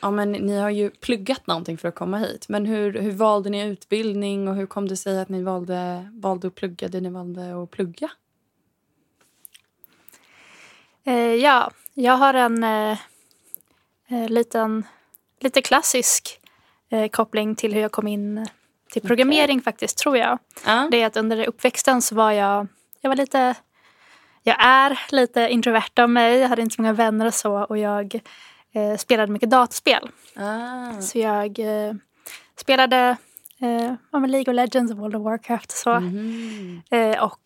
[0.00, 2.48] Ja, men ni har ju pluggat någonting för att komma hit.
[2.48, 6.46] Men hur, hur valde ni utbildning och hur kom det sig att ni valde, valde
[6.46, 8.10] att plugga det ni valde att plugga?
[11.04, 12.98] Eh, ja, jag har en eh,
[14.08, 14.84] eh, liten,
[15.40, 16.40] lite klassisk
[16.88, 18.46] eh, koppling till hur jag kom in
[18.90, 19.64] till programmering okay.
[19.64, 20.38] faktiskt, tror jag.
[20.66, 20.90] Uh.
[20.90, 22.66] Det är att under uppväxten så var jag,
[23.00, 23.54] jag var lite,
[24.46, 26.38] jag är lite introvert av mig.
[26.38, 28.20] Jag hade inte så många vänner och så och jag
[28.72, 30.08] eh, spelade mycket dataspel.
[30.36, 31.00] Ah.
[31.00, 31.94] Så jag eh,
[32.56, 33.16] spelade
[33.60, 35.90] eh, League of Legends och World of Warcraft och så.
[35.90, 36.82] Mm.
[36.90, 37.40] Eh, och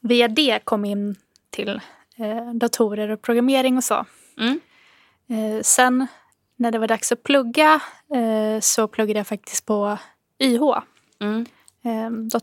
[0.00, 1.16] via det kom in
[1.50, 1.80] till
[2.16, 4.04] eh, datorer och programmering och så.
[4.40, 4.60] Mm.
[5.28, 6.06] Eh, sen
[6.56, 7.80] när det var dags att plugga
[8.14, 9.98] eh, så pluggade jag faktiskt på
[10.42, 10.62] YH.
[11.20, 11.46] Mm.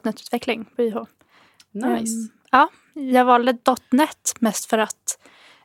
[0.04, 0.97] .NET-utveckling på YH.
[1.71, 2.30] Nice.
[2.54, 3.58] Ja, jag valde
[3.92, 5.18] .NET mest för att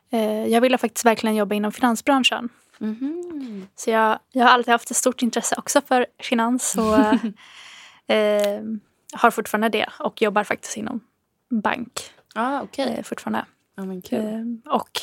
[0.09, 2.49] Eh, jag ville faktiskt verkligen jobba inom finansbranschen.
[2.81, 3.67] Mm.
[3.75, 6.95] Så jag, jag har alltid haft ett stort intresse också för finans och
[8.15, 8.61] eh,
[9.13, 10.99] har fortfarande det och jobbar faktiskt inom
[11.49, 11.91] bank
[12.35, 12.87] ah, okay.
[12.87, 13.45] eh, fortfarande.
[13.75, 14.03] Ah, cool.
[14.11, 14.99] eh, och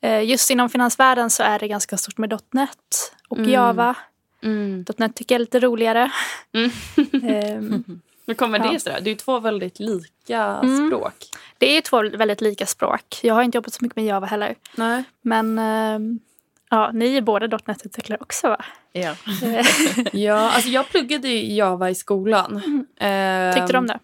[0.00, 3.50] eh, just inom finansvärlden så är det ganska stort med .NET och mm.
[3.50, 3.96] Java.
[4.42, 4.84] Mm.
[4.96, 6.10] .NET tycker jag är lite roligare.
[6.52, 7.84] Mm.
[8.30, 8.72] Ehm, Hur kommer ja.
[8.72, 8.98] det sig?
[9.02, 10.86] Det är två väldigt lika mm.
[10.86, 11.14] språk.
[11.58, 13.20] Det är två väldigt lika språk.
[13.22, 14.54] Jag har inte jobbat så mycket med Java heller.
[14.76, 15.04] Nej.
[15.22, 15.98] Men äh,
[16.70, 18.64] ja, ni är båda .NET-utvecklare också va?
[18.92, 19.14] Ja.
[20.12, 22.62] ja, alltså jag pluggade Java i skolan.
[22.96, 23.50] Mm.
[23.50, 23.98] Eh, tyckte du om det?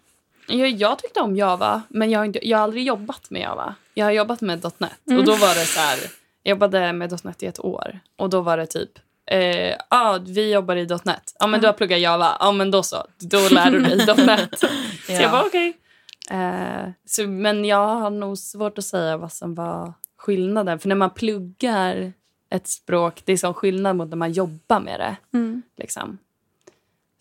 [0.47, 3.75] Jag, jag tyckte om Java, men jag har, inte, jag har aldrig jobbat med Java.
[3.93, 5.19] Jag har jobbat med .NET mm.
[5.19, 5.99] och då var det så här.
[6.43, 10.53] Jag jobbade med .NET i ett år och då var det typ eh, ah, vi
[10.53, 11.01] jobbar i .NET.
[11.03, 12.37] Ja, ah, men du har pluggat Java.
[12.39, 13.05] Ja, ah, men då så.
[13.19, 14.59] Då lär du dig .NET.
[14.59, 14.67] så
[15.07, 15.21] ja.
[15.21, 15.69] jag var okej.
[15.69, 16.39] Okay.
[16.39, 20.79] Eh, men jag har nog svårt att säga vad som var skillnaden.
[20.79, 22.13] För när man pluggar
[22.49, 25.37] ett språk, det är som skillnad mot när man jobbar med det.
[25.37, 25.61] Mm.
[25.77, 26.17] Liksom.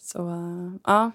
[0.00, 1.10] Så, uh, ja.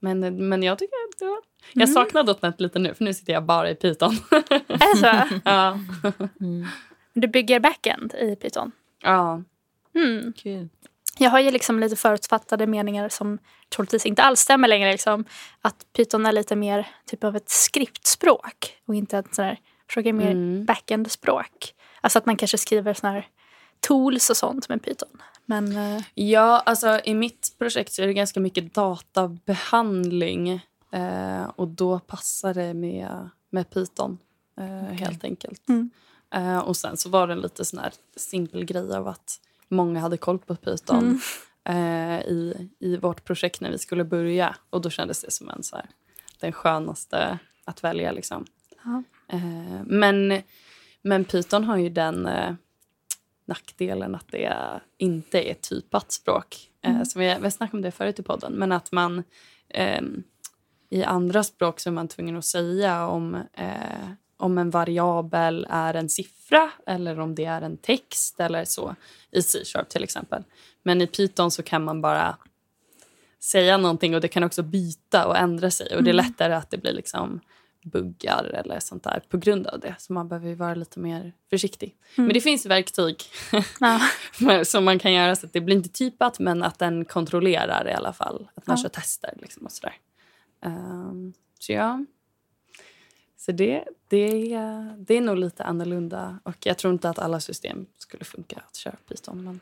[0.00, 1.38] Men, men jag tycker att det var...
[1.72, 1.94] Jag mm.
[1.94, 4.16] saknar .NET lite nu, för nu sitter jag bara i Python.
[4.30, 5.40] Är det så?
[5.44, 5.78] ja.
[6.40, 6.66] Mm.
[7.12, 8.72] Du bygger backend i Python?
[9.02, 9.42] Ja.
[10.02, 10.32] Mm.
[10.32, 10.68] Kul.
[11.18, 14.92] Jag har ju liksom lite förutfattade meningar som troligtvis inte alls stämmer längre.
[14.92, 15.24] Liksom.
[15.60, 19.58] Att Python är lite mer typ av ett skriptspråk och inte ett sådär,
[19.94, 20.64] programmer Mm.
[20.64, 21.74] backend-språk.
[22.00, 23.26] Alltså att man kanske skriver såna här
[23.80, 25.22] tools och sånt med Python.
[25.46, 30.48] Men eh, Ja, alltså i mitt projekt så är det ganska mycket databehandling.
[30.92, 34.18] Eh, och då passar det med, med Python,
[34.60, 35.68] eh, helt enkelt.
[35.68, 35.90] Mm.
[36.34, 40.00] Eh, och sen så var det en lite sån här simpel grej av att många
[40.00, 41.20] hade koll på Python
[41.64, 44.56] eh, i, i vårt projekt när vi skulle börja.
[44.70, 45.86] Och då kändes det som en så här,
[46.40, 48.12] den skönaste att välja.
[48.12, 48.46] Liksom.
[48.84, 49.02] Ja.
[49.28, 50.42] Eh, men,
[51.02, 52.54] men Python har ju den eh,
[53.44, 56.70] nackdelen att det inte är ett typat språk.
[56.82, 58.52] Eh, som vi, vi har snackat om det förut i podden.
[58.52, 59.22] Men att man
[59.68, 60.22] ehm,
[60.90, 65.94] i andra språk så är man tvungen att säga om, eh, om en variabel är
[65.94, 68.94] en siffra eller om det är en text eller så.
[69.30, 70.42] I C-sharp till exempel.
[70.82, 72.36] Men i Python så kan man bara
[73.40, 75.96] säga någonting och det kan också byta och ändra sig.
[75.96, 77.40] Och det är lättare att det blir liksom
[77.84, 79.94] buggar eller sånt där på grund av det.
[79.98, 81.96] Så man behöver vara lite mer försiktig.
[82.16, 83.22] Men det finns verktyg
[83.80, 84.00] ja.
[84.64, 87.92] som man kan göra så att det blir inte typat men att den kontrollerar i
[87.92, 88.48] alla fall.
[88.54, 88.82] Att man Ja.
[88.82, 89.94] kör tester liksom och sådär.
[90.64, 92.04] Ehm, så ja.
[93.48, 96.38] Så det, det, är, det är nog lite annorlunda.
[96.42, 99.60] Och jag tror inte att alla system skulle funka att köra Python.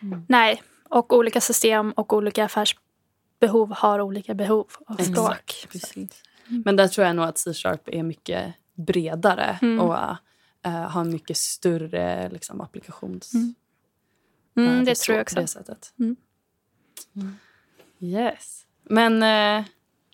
[0.00, 0.26] Men...
[0.28, 5.66] Nej, och olika system och olika affärsbehov har olika behov av språk.
[5.72, 6.22] Precis.
[6.64, 9.80] Men där tror jag nog att C-sharp är mycket bredare Mm.
[9.80, 9.96] och
[10.62, 13.32] eh, har en mycket större liksom, applikations...
[14.56, 15.40] Mm, eh, det tror jag På också.
[15.40, 15.92] det sättet.
[15.98, 16.16] Mm.
[18.00, 18.66] Yes.
[18.82, 19.66] Men eh,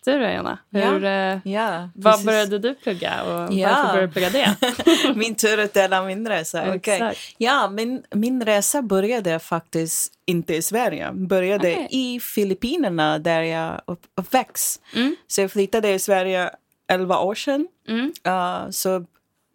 [0.05, 0.57] du då, Jonna?
[0.69, 3.69] Ja, Hur, eh, Ja, vad började du plugga och Ja.
[3.69, 5.13] varför började du plugga det?
[5.15, 6.75] min tur att dela min resa.
[6.75, 7.19] Exakt.
[7.37, 11.11] Ja, min, min resa började faktiskt inte i Sverige.
[11.13, 11.87] Började Okej.
[11.91, 14.81] i Filippinerna där jag upp, uppväxt.
[14.95, 15.15] Mm.
[15.27, 16.49] Så jag flyttade i Sverige
[16.87, 17.67] 11 år sedan.
[17.87, 18.11] Mm.
[18.27, 19.05] Uh, så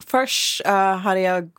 [0.06, 1.50] först uh, hade jag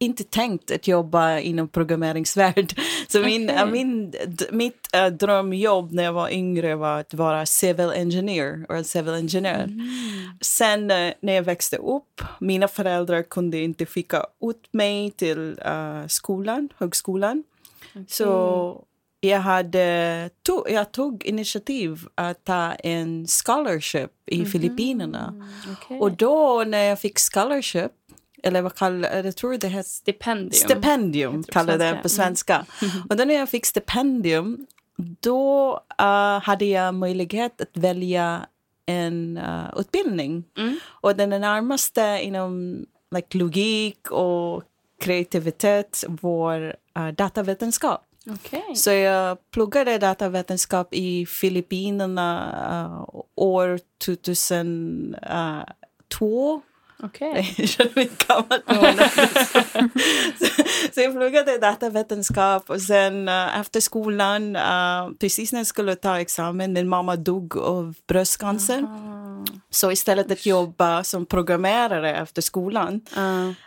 [0.00, 2.80] inte tänkt att jobba inom programmeringsvärld.
[3.08, 4.14] Så min, uh, min,
[4.50, 8.66] mitt uh, drömjobb när jag var yngre var att vara civil engineer.
[8.68, 9.64] Or civil engineer.
[9.64, 9.88] Mm.
[10.40, 16.06] Sen uh, när jag växte upp, mina föräldrar kunde inte skicka ut mig till uh,
[16.06, 17.44] skolan, högskolan.
[18.08, 18.84] Så
[19.20, 25.48] jag, hade to- jag tog initiativ att ta en scholarship i Filippinerna.
[25.72, 26.00] Okej.
[26.00, 27.92] Och då när jag fick scholarship,
[28.42, 30.52] eller vad kallar jag tror det heter Stipendium.
[30.52, 32.66] stipendium, kallar det på svenska.
[32.80, 32.98] svenska.
[33.10, 34.66] Och då när jag fick stipendium,
[35.20, 38.46] då uh, hade jag möjlighet att välja
[38.86, 40.44] en uh, utbildning.
[40.58, 40.78] Mm.
[40.86, 44.62] Och den närmaste inom like, logik och
[45.00, 48.04] kreativitet var uh, datavetenskap.
[48.30, 48.76] Okej.
[48.76, 56.62] Så jag pluggade datavetenskap i Filippinerna uh, år 2002.
[57.02, 57.54] Okej.
[57.58, 58.62] Jag känner mig gammal
[60.94, 66.20] så, jag pluggade datavetenskap och sen uh, efter skolan, uh, precis när jag skulle ta
[66.20, 68.86] examen, min mamma dog av bröstcancer.
[69.70, 73.00] Så istället att jobba som programmerare efter skolan,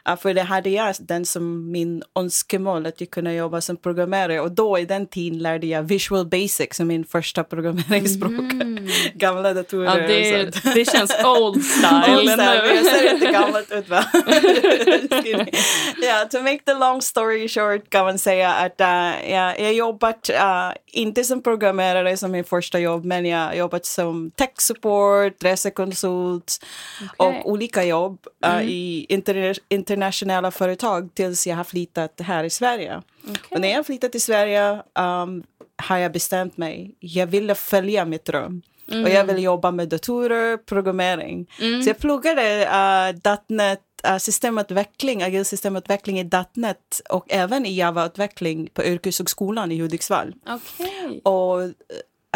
[0.09, 4.39] Uh, för det hade jag den som min önskemål att jag kunde jobba som programmerare.
[4.39, 8.31] Och då i den tiden lärde jag Visual Basic som min första programmeringsspråk.
[9.13, 9.85] Gamla datorer.
[9.85, 14.05] ja, det, och det känns old style Old style, jag ser inte gammalt ut va?
[16.01, 20.29] ja, to make the long story short kan man säga att uh, jag jag jobbat,
[20.29, 26.65] uh, inte som programmerare som min första jobb, men jag jobbat som tech support, resekonsult
[27.01, 27.41] Okej.
[27.41, 33.01] och olika jobb uh, i interna- internationella företag tills jag har flyttat här i Sverige.
[33.51, 35.43] Och när jag flyttade till Sverige um,
[35.77, 36.95] har jag bestämt mig.
[36.99, 38.61] Jag ville följa mitt dröm.
[38.87, 41.47] Och jag vill jobba med datorer, programmering.
[41.83, 42.65] Så jag pluggade
[43.23, 49.81] uh, .NET, uh, systemutveckling, agil systemutveckling i .NET och även i Java-utveckling på Yrkeshögskolan i
[49.81, 50.33] Hudiksvall.
[50.47, 51.21] Okej.
[51.23, 51.69] Och eh,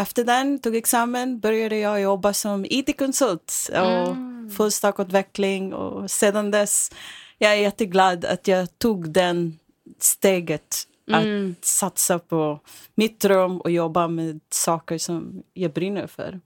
[0.02, 4.16] efter den tog examen började jag jobba som IT-konsult och
[4.58, 6.92] fullstackutveckling och sedan dess
[7.38, 9.60] jag är jätteglad att jag tog den
[10.00, 12.60] steget att satsa på
[12.96, 16.40] mitt dröm och jobba med saker som jag brinner för.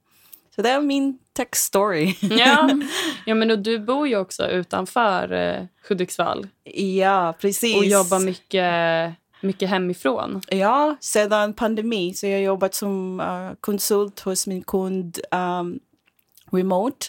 [0.54, 2.14] Så det är min tech story.
[2.20, 2.70] Ja.
[3.26, 7.76] ja, men och du bor ju också utanför eh, Hudiksvall ja, precis.
[7.76, 10.42] och jobbar mycket, mycket hemifrån.
[10.48, 12.14] Ja, sedan pandemi.
[12.14, 15.80] Så jag har jobbat som uh, konsult hos min kund um,
[16.52, 17.06] remote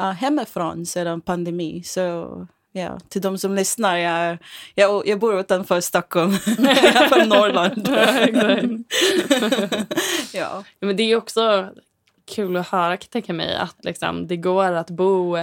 [0.00, 1.82] uh, hemifrån sedan pandemi.
[1.82, 4.38] Så Ja, till de som lyssnar, jag,
[4.74, 6.32] jag, jag bor utanför Stockholm.
[6.58, 7.88] jag är från Norrland.
[10.32, 10.64] ja.
[10.80, 11.68] Men det är också
[12.34, 15.36] kul att höra, kan tänka mig, att liksom, det går att bo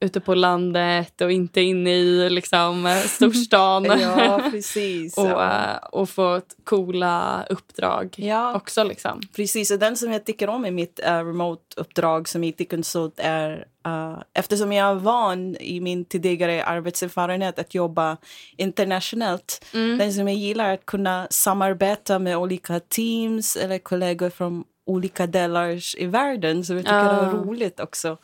[0.00, 3.84] ute på landet och inte inne i liksom, storstan.
[4.00, 5.18] ja, precis.
[5.18, 5.78] och, ja.
[5.78, 8.54] och få coola uppdrag ja.
[8.54, 8.84] också.
[8.84, 9.20] Liksom.
[9.36, 14.22] Precis, och den som jag tycker om i mitt uh, remote-uppdrag som it-konsult är uh,
[14.34, 18.16] eftersom jag är van i min tidigare arbetserfarenhet att jobba
[18.56, 19.64] internationellt.
[19.74, 19.98] Mm.
[19.98, 25.26] Den som jag gillar är att kunna samarbeta med olika teams eller kollegor från olika
[25.26, 26.64] delar i världen.
[26.64, 27.12] Så jag tycker ja.
[27.12, 28.18] det är roligt också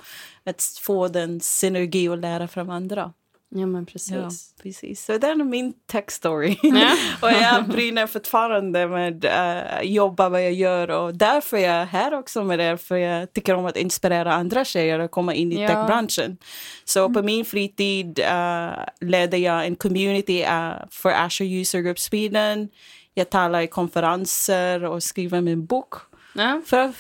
[0.45, 3.13] att få den synergi och lära från andra.
[3.57, 4.13] Ja, men precis.
[4.13, 4.31] Ja,
[4.63, 5.05] precis.
[5.05, 6.57] Så det är min tech story.
[6.63, 6.91] Ja.
[7.23, 11.87] och jag brinner fortfarande med att uh, jobba vad jag gör och därför är jag
[11.87, 12.79] här också med det.
[12.79, 15.69] För jag tycker om att inspirera andra tjejer att komma in i ja.
[15.69, 16.37] techbranschen.
[16.85, 22.69] Så på min fritid uh, leder jag en community uh, för Azure User Group Sweden.
[23.15, 25.95] Jag talar i konferenser och skriver min bok.
[26.35, 26.61] Ja.
[26.67, 26.93] För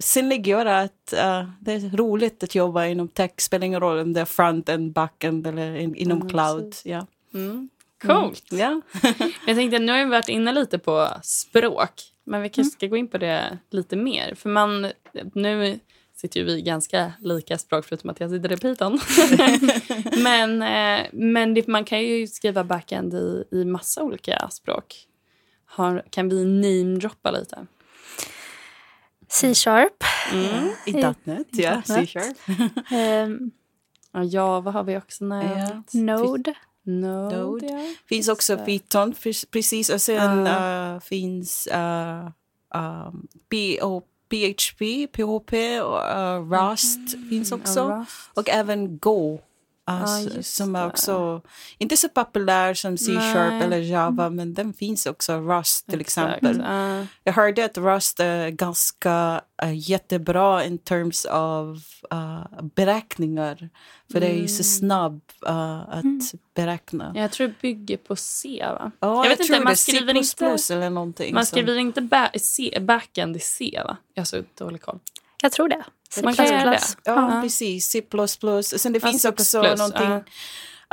[0.00, 3.30] synliggöra att uh, det är roligt att jobba inom tech.
[3.36, 6.74] spelar ingen roll om det är front-end, back-end eller in, inom mm, cloud.
[6.84, 7.06] Ja.
[7.34, 7.68] Mm.
[8.02, 8.52] Coolt.
[8.52, 8.60] Mm.
[8.60, 9.00] Ja.
[9.46, 11.92] jag tänkte, nu har vi varit inne lite på språk.
[12.24, 12.70] Men vi kanske mm.
[12.70, 14.34] ska gå in på det lite mer.
[14.34, 14.86] För man,
[15.34, 15.78] nu
[16.16, 19.00] sitter ju vi ganska lika språk förutom att jag sitter i Python.
[20.22, 25.06] men eh, men det, man kan ju skriva backend i, i massa olika språk.
[25.64, 27.66] Har, kan vi namedroppa lite?
[29.30, 30.04] C-sharp.
[30.32, 30.70] Mm.
[30.86, 30.92] I
[31.24, 31.82] .NET, ja.
[31.86, 32.36] C-sharp.
[33.28, 33.50] um,
[34.12, 35.94] ja, Java har vi också nämnt.
[35.94, 36.00] Ja.
[36.00, 36.54] Node.
[36.82, 37.66] Node, Node.
[37.66, 37.94] Ja.
[38.06, 39.14] Finns också Python,
[39.50, 39.90] precis.
[39.90, 40.94] Och sen uh.
[40.94, 42.30] Uh, finns uh,
[42.74, 47.28] um, PHP, PHP och uh, Rust mm.
[47.28, 47.88] finns också.
[47.88, 48.30] Rust.
[48.34, 49.40] Och även Go.
[49.90, 51.42] Alltså, ah, som är också
[51.78, 54.36] inte så populär som C-sharp eller Java, mm.
[54.36, 55.40] men den finns också.
[55.40, 56.36] Rust till Exakt.
[56.36, 56.60] exempel.
[56.60, 57.04] Uh.
[57.24, 61.78] Jag hörde att Rust är ganska uh, jättebra in terms of
[62.14, 63.56] uh, beräkningar.
[64.12, 64.28] För mm.
[64.28, 64.64] det är ju så mm.
[64.64, 66.20] snabb uh, att mm.
[66.54, 67.12] beräkna.
[67.14, 68.90] Jag tror det bygger på C, va?
[69.00, 71.34] Ja, jag, jag vet inte, man skriver inte, eller någonting.
[71.34, 72.28] Man skriver inte ba
[72.80, 73.96] backend i C, va?
[74.14, 74.98] Jag har så dålig koll.
[75.42, 75.84] Jag tror det.
[76.14, 76.22] C++.
[76.22, 76.80] Man kan det.
[77.04, 77.86] Ja, ja, precis.
[77.86, 78.02] C++.
[78.62, 80.24] Sen det finns också någonting...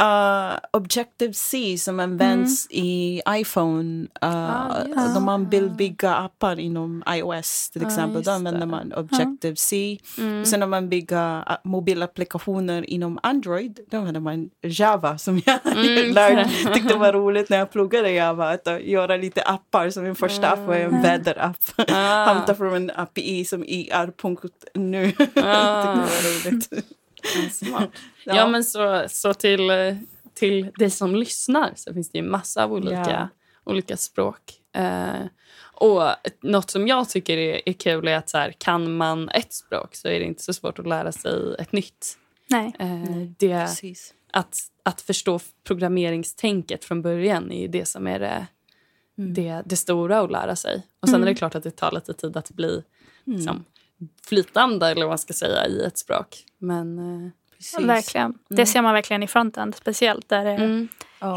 [0.02, 2.86] Uh, Objective-C som används mm.
[2.86, 4.02] i iPhone.
[4.04, 4.96] Uh, ah, yes.
[4.96, 8.18] När man vill bygga appar inom iOS till exempel.
[8.18, 9.98] Ah, då använder man Objective-C.
[10.18, 10.46] Mm.
[10.46, 16.14] Sen när man bygger uh, mobilapplikationer inom Android då använder man Java som jag mm.
[16.14, 18.50] lärde, tyckte var roligt när jag pluggade Java.
[18.50, 19.90] Att göra lite appar.
[19.90, 21.02] Som min första app var en mm.
[21.02, 21.58] väderapp.
[21.88, 22.26] Ah.
[22.34, 25.06] Hämta från en API som ir.nu.
[25.06, 25.08] Ah.
[25.14, 26.70] tyckte det var roligt.
[27.52, 27.90] Smart.
[28.26, 28.36] Ja.
[28.36, 29.72] ja, men så, så till,
[30.34, 33.28] till dig som lyssnar så finns det ju massa av olika, ja.
[33.64, 34.54] olika språk.
[34.76, 35.26] Eh,
[35.80, 36.04] och
[36.42, 39.96] något som jag tycker är, är kul är att så här, kan man ett språk
[39.96, 42.18] så är det inte så svårt att lära sig ett nytt.
[42.50, 42.76] Nej.
[42.80, 43.68] Eh, det,
[44.32, 48.48] att, att förstå programmeringstänket från början är det som är det,
[49.18, 49.34] mm.
[49.34, 50.82] det, det stora att lära sig.
[51.00, 51.28] Och Sen mm.
[51.28, 52.84] är det klart att det tar lite tid att bli
[53.28, 53.38] mm.
[53.38, 53.66] liksom,
[54.28, 56.28] flytande eller vad man ska säga i ett språk.
[56.58, 57.32] Men, eh,
[57.74, 58.26] ja, verkligen.
[58.26, 58.40] Mm.
[58.50, 60.88] Det ser man verkligen i frontend speciellt där det mm.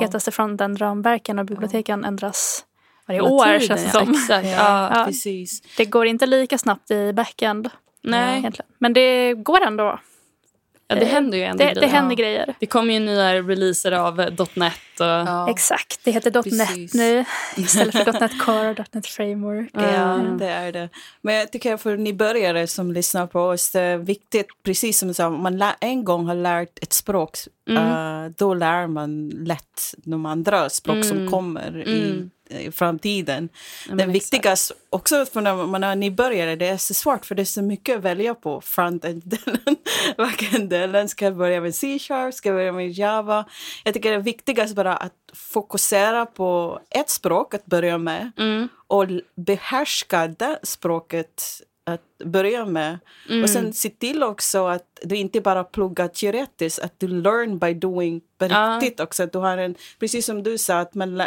[0.00, 2.64] hetaste frontend-ramverken och biblioteken ändras
[3.06, 4.10] varje år tiden, känns det som.
[4.10, 4.46] Exakt.
[4.46, 5.62] Ja, ja, precis.
[5.76, 7.70] Det går inte lika snabbt i backend.
[8.02, 8.38] Nej.
[8.38, 8.70] Egentligen.
[8.78, 10.00] Men det går ändå.
[10.90, 11.80] Ja, det händer ju ändå det, grejer.
[11.80, 12.54] Det händer grejer.
[12.58, 14.74] Det kommer ju nya releaser av eh, .NET.
[15.00, 15.06] Och...
[15.06, 15.50] Ja.
[15.50, 17.24] Exakt, det heter .NET nu
[17.56, 19.70] istället för .NET Core och .NET Framework.
[19.72, 20.38] Ja, mm.
[20.38, 20.88] det är det.
[21.22, 25.14] Men jag tycker för nybörjare som lyssnar på oss, det är viktigt, precis som du
[25.14, 27.84] sa, om man en gång har lärt ett språk, mm.
[27.84, 31.08] uh, då lär man lätt de andra språk mm.
[31.08, 33.48] som kommer i mm i framtiden.
[33.88, 37.42] Ja, Den viktigaste, också för när man är nybörjare, det är så svårt för det
[37.42, 38.60] är så mycket att välja på.
[38.60, 39.76] Frontend-delen,
[40.16, 41.08] backend-delen.
[41.08, 42.34] Ska jag börja med C-sharp?
[42.34, 43.44] Ska jag börja med Java?
[43.84, 48.68] Jag tycker det är viktigast bara att fokusera på ett språk att börja med mm.
[48.86, 52.98] och behärska det språket att börja med.
[53.28, 53.42] Mm.
[53.42, 57.74] Och sen se till också att du inte bara pluggar teoretiskt, att du learn by
[57.74, 59.22] doing på riktigt också.
[59.22, 61.22] Att du har en, precis som du sa, att man,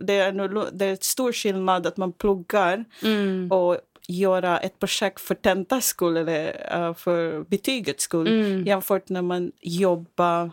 [0.00, 3.52] det, är, det är stor skillnad att man pluggar mm.
[3.52, 3.78] och
[4.08, 8.66] göra ett projekt för tentas skull eller uh, för betygets skull mm.
[8.66, 10.50] jämfört när man jobbar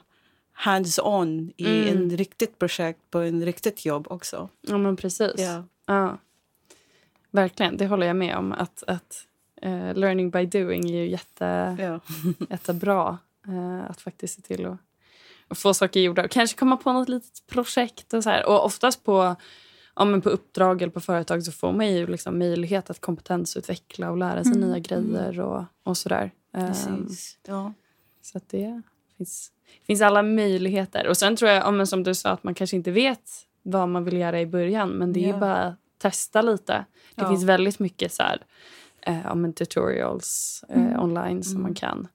[0.54, 1.98] hands-on i mm.
[1.98, 4.50] en riktigt projekt på en riktigt jobb också.
[4.62, 5.34] Ja, men precis.
[5.38, 5.64] Ja.
[5.86, 6.18] ja.
[7.32, 8.52] Verkligen, det håller jag med om.
[8.52, 9.24] Att, att
[9.66, 12.00] uh, learning by doing är ju jätte, ja.
[12.50, 13.18] jättebra.
[13.48, 14.66] Uh, att faktiskt se till
[15.48, 16.24] att få saker gjorda.
[16.24, 18.14] Och kanske komma på något litet projekt.
[18.14, 18.46] Och så här.
[18.46, 19.36] Och oftast på,
[19.96, 24.12] ja, men på uppdrag eller på företag så får man ju liksom möjlighet att kompetensutveckla
[24.12, 24.70] och lära sig Mm.
[24.70, 26.32] nya grejer och, och sådär.
[26.54, 27.38] Ehm, Precis.
[27.48, 27.74] Ja.
[28.22, 28.82] så att det
[29.18, 29.52] finns,
[29.88, 31.08] finns alla möjligheter.
[31.08, 33.30] Och sen tror jag, ja, men som du sa, att man kanske inte vet
[33.64, 34.90] vad man vill göra i början.
[34.90, 35.38] Men det är Ja.
[35.38, 36.86] bara att testa lite.
[37.16, 37.30] Det Ja.
[37.30, 38.42] finns väldigt mycket så här,
[39.08, 41.00] eh, ja, men tutorials eh, Mm.
[41.00, 42.08] online som man kan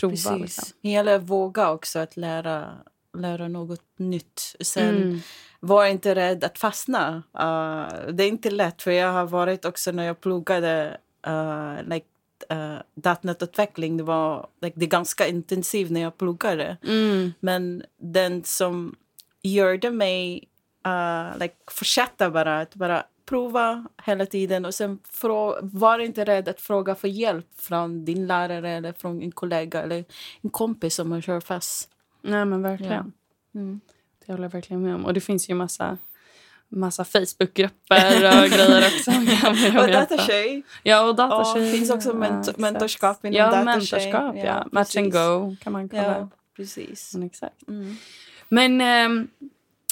[0.00, 0.12] prova.
[0.12, 0.40] Precis.
[0.40, 0.68] Liksom.
[0.82, 2.70] Det gäller att våga också att lära,
[3.18, 4.56] lära något nytt.
[4.60, 5.20] Sen Mm.
[5.60, 7.16] var inte rädd att fastna.
[7.16, 10.96] Uh, det är inte lätt, för jag har varit också när jag pluggade
[11.28, 12.06] uh, like,
[12.52, 13.96] uh, .NET-utveckling.
[13.96, 16.76] Det var like, det ganska intensivt när jag pluggade.
[16.82, 17.32] Mm.
[17.40, 18.94] Men den som
[19.42, 20.48] gjorde mig
[20.86, 24.98] uh, like, fortsätta bara att bara prova hela tiden och sen
[25.62, 30.04] var inte rädd att fråga för hjälp från din lärare eller från en kollega eller
[30.40, 31.88] en kompis som man kör fast.
[32.22, 33.12] Nej, men verkligen.
[33.54, 33.80] Mm.
[34.26, 35.04] Det håller jag verkligen med om.
[35.04, 35.98] Och det finns ju massa,
[36.68, 39.10] massa Facebookgrupper och grejer också.
[39.80, 40.62] Och datatjej.
[40.82, 41.64] Ja, och Ja, datatjej.
[41.70, 44.36] det finns också ment- mentorskap inom Ja, mentorskap.
[44.36, 44.44] Ja.
[44.44, 46.02] Ja, Match and go kan man kolla.
[46.18, 47.14] Ja, precis.
[47.14, 47.68] Men, exakt.
[47.68, 47.96] Mm.
[48.48, 49.28] Men ehm,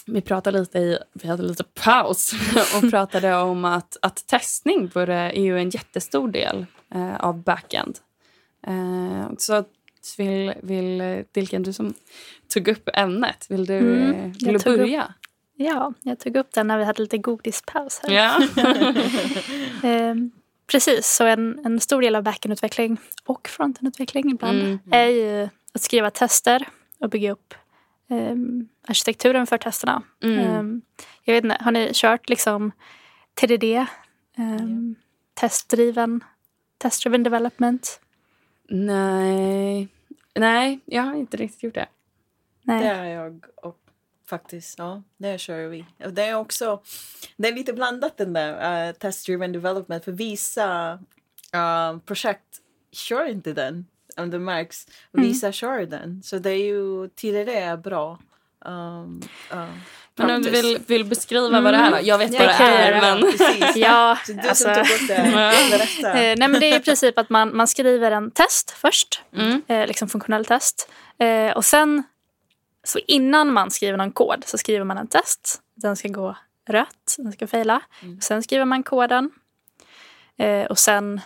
[0.08, 2.32] vi pratade lite i, vi hade lite paus
[2.82, 7.98] och pratade om att, att testning är ju en jättestor del eh, av backend.
[8.66, 9.64] Eh, så
[10.18, 11.94] vill, vill Dilken, du som
[12.54, 15.14] tog upp ämnet, vill du, Mm, eh, vill du tog upp- börja?
[15.60, 18.10] Ja, jag tog upp den när vi hade lite godispaus här.
[18.14, 18.40] Ja.
[19.88, 20.30] Ehm,
[20.66, 24.78] precis, så en, en stor del av backendutveckling och frontendutveckling ibland Mm.
[24.90, 26.68] är ju att skriva tester
[27.00, 27.54] och bygga upp
[28.88, 30.02] arkitekturen för testerna.
[30.22, 30.38] Mm.
[30.38, 30.82] Ehm,
[31.22, 32.72] jag vet inte, har ni kört liksom
[33.34, 33.86] TDD?
[34.36, 34.96] Um,
[35.34, 36.24] Testdriven,
[36.78, 38.00] test-driven development?
[38.68, 39.88] Nej.
[40.34, 41.88] Nej, jag har inte riktigt gjort det.
[42.62, 42.84] Nej.
[42.84, 43.78] Det är jag och
[44.26, 44.78] faktiskt.
[44.78, 45.84] Ja, det kör vi.
[46.04, 46.82] Och det är också
[47.36, 50.04] det är lite blandat den där uh, test-driven development.
[50.04, 50.92] För vissa
[51.54, 52.60] uh, projekt
[52.92, 53.86] kör inte den,
[54.18, 54.86] om det märks.
[55.12, 56.22] Vissa kör den.
[56.22, 58.18] Så det är ju, är bra.
[58.64, 59.64] Um, uh,
[60.16, 61.98] Men om du vill, vill beskriva vad det är då?
[62.02, 63.00] Jag vet vad det är, göra.
[63.00, 63.22] men...
[63.32, 63.76] Precis.
[63.76, 65.30] Ja, Så du alltså, som tog upp det,
[65.70, 66.08] berätta.
[66.22, 69.62] eh, nej men det är i princip att man, man skriver en test först, Mm.
[69.68, 70.90] eh, liksom funktionell test.
[71.18, 72.02] Eh, och sen,
[72.84, 75.60] så innan man skriver någon kod så skriver man en test.
[75.74, 76.36] Den ska gå
[76.68, 77.80] rött, den ska fejla.
[78.20, 79.30] Sen skriver man koden.
[80.38, 81.20] Eh, och sen,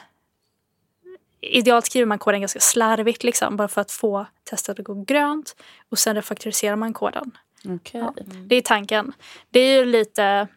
[1.43, 5.57] idealt skriver man koden ganska slarvigt liksom, bara för att få testet att gå grönt.
[5.89, 7.31] Och sen refaktoriserar man koden.
[7.65, 8.01] Okej.
[8.01, 8.15] Ja,
[8.47, 9.13] det är tanken.
[9.51, 10.49] Det är ju lite...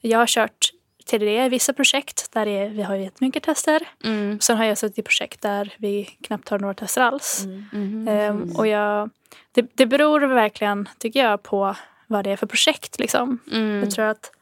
[0.00, 0.72] Jag har kört
[1.06, 3.88] TDD i vissa projekt där det är, vi har jättemycket tester.
[4.04, 4.40] Mm.
[4.40, 7.44] Sen har jag suttit i projekt där vi knappt har några tester alls.
[7.72, 8.08] Mhm.
[8.08, 9.10] Ehm, och jag,
[9.52, 11.76] det, det beror verkligen, tycker jag, på
[12.06, 12.98] vad det är för projekt.
[12.98, 13.38] Liksom.
[13.52, 13.80] Mm.
[13.80, 14.32] Jag tror att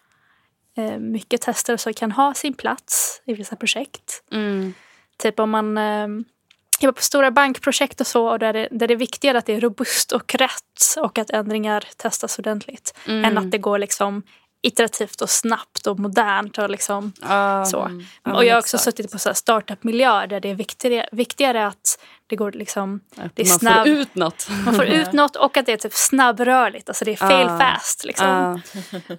[0.76, 4.22] eh, mycket tester så kan ha sin plats i vissa projekt.
[4.32, 4.74] Mm.
[5.22, 6.06] Typ om man eh,
[6.80, 9.54] jobbar på stora bankprojekt och så och där det, där det är viktigare att det
[9.54, 13.24] är robust och rätt och att ändringar testas ordentligt Mm.
[13.24, 14.22] än att det går liksom
[14.62, 17.64] iterativt och snabbt och modernt och liksom Ja.
[17.64, 17.90] så.
[18.24, 18.96] Ja, och jag har också exakt.
[18.96, 23.42] suttit på så startup-miljöer där det är viktigare, viktigare att det går liksom Att det
[23.42, 24.48] är man snabb- får ut något.
[24.64, 26.88] man får ut något och att det är typ snabbrörligt.
[26.88, 27.58] Alltså det är fail Ah.
[27.58, 28.04] fast.
[28.04, 28.60] Liksom.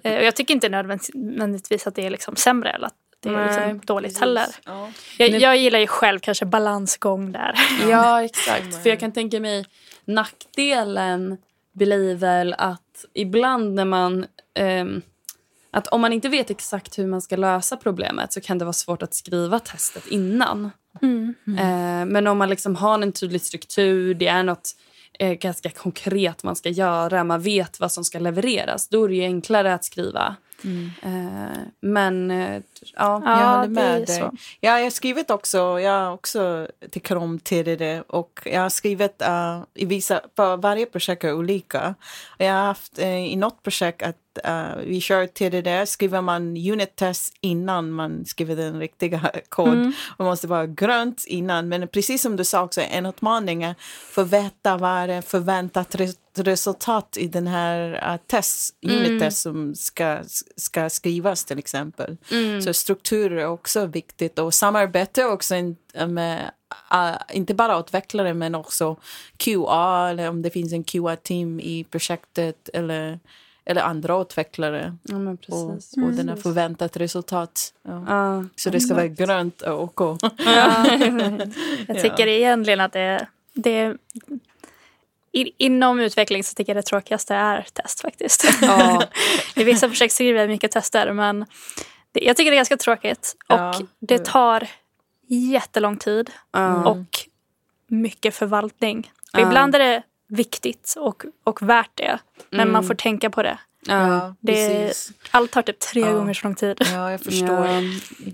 [0.02, 3.46] Eh, Och jag tycker inte nödvändigtvis att det är liksom sämre eller att det är
[3.46, 4.20] liksom dåligt Precis.
[4.20, 4.46] heller.
[4.64, 4.90] Ja.
[5.18, 7.54] Jag, jag gillar ju själv kanske balansgång där.
[7.88, 8.82] Ja, exakt.
[8.82, 9.66] För jag kan tänka mig
[10.04, 11.36] nackdelen
[11.72, 14.26] blir väl att ibland när man...
[14.54, 15.02] ehm,
[15.74, 18.72] att om man inte vet exakt hur man ska lösa problemet så kan det vara
[18.72, 20.70] svårt att skriva testet innan.
[21.02, 21.34] Mm.
[21.46, 24.70] Eh, men om man liksom har en tydlig struktur, det är något
[25.18, 29.14] eh, ganska konkret man ska göra, man vet vad som ska levereras, då är det
[29.14, 30.36] ju enklare att skriva.
[31.02, 32.62] Eh, men eh,
[32.96, 33.22] ja.
[33.24, 34.20] Jag håller med dig.
[34.60, 39.22] Ja, jag har skrivit också, jag har också tycker om TDD och jag har skrivit
[39.22, 41.94] uh, i vissa, på varje projekt är olika.
[42.38, 46.96] Jag har haft uh, i något projekt att uh, vi kör TDD, skriver man unit
[46.96, 49.68] test innan man skriver den riktiga kod.
[49.68, 49.92] Mm.
[50.18, 53.74] Man måste vara grönt innan, men precis som du sa också, en utmaning är
[54.10, 59.74] för veta vad är förväntat res resultat i den här uh, test, unit test som
[59.74, 60.18] ska,
[60.56, 62.16] ska skrivas till exempel.
[62.30, 62.62] Mm.
[62.62, 65.54] Så struktur är också viktigt och samarbete också
[66.08, 66.50] med
[66.94, 68.96] uh, inte bara utvecklare men också
[69.36, 73.20] QA eller om det finns en QA-team i projektet eller,
[73.64, 74.96] eller andra utvecklare.
[75.02, 75.16] ja,
[75.48, 75.70] Och,
[76.04, 77.74] och den har förväntat resultat.
[77.82, 78.04] Ja.
[78.08, 78.44] Ja.
[78.56, 80.22] Så det ska vara grönt och OK.
[81.86, 83.96] Jag tycker egentligen att det, det
[85.58, 88.44] inom utveckling så tycker jag det tråkigaste är test faktiskt.
[88.62, 89.02] Ja.
[89.56, 91.46] I vissa projekt skriver jag mycket tester men
[92.12, 93.36] det, jag tycker det är ganska tråkigt.
[93.48, 93.68] Ja.
[93.78, 94.68] Och det tar
[95.26, 96.84] jättelång tid Ja.
[96.90, 97.06] och
[97.86, 99.12] mycket förvaltning.
[99.32, 99.46] Och Ja.
[99.46, 100.02] Ibland är det
[100.32, 102.18] viktigt och, och värt det.
[102.50, 102.72] Men Mm.
[102.72, 103.58] man får tänka på det.
[103.86, 104.34] Ja.
[104.40, 105.12] det precis.
[105.30, 106.12] allt tar typ tre Ja.
[106.12, 106.76] gånger så lång tid.
[106.92, 107.66] Ja, jag förstår.
[107.66, 107.80] Ja.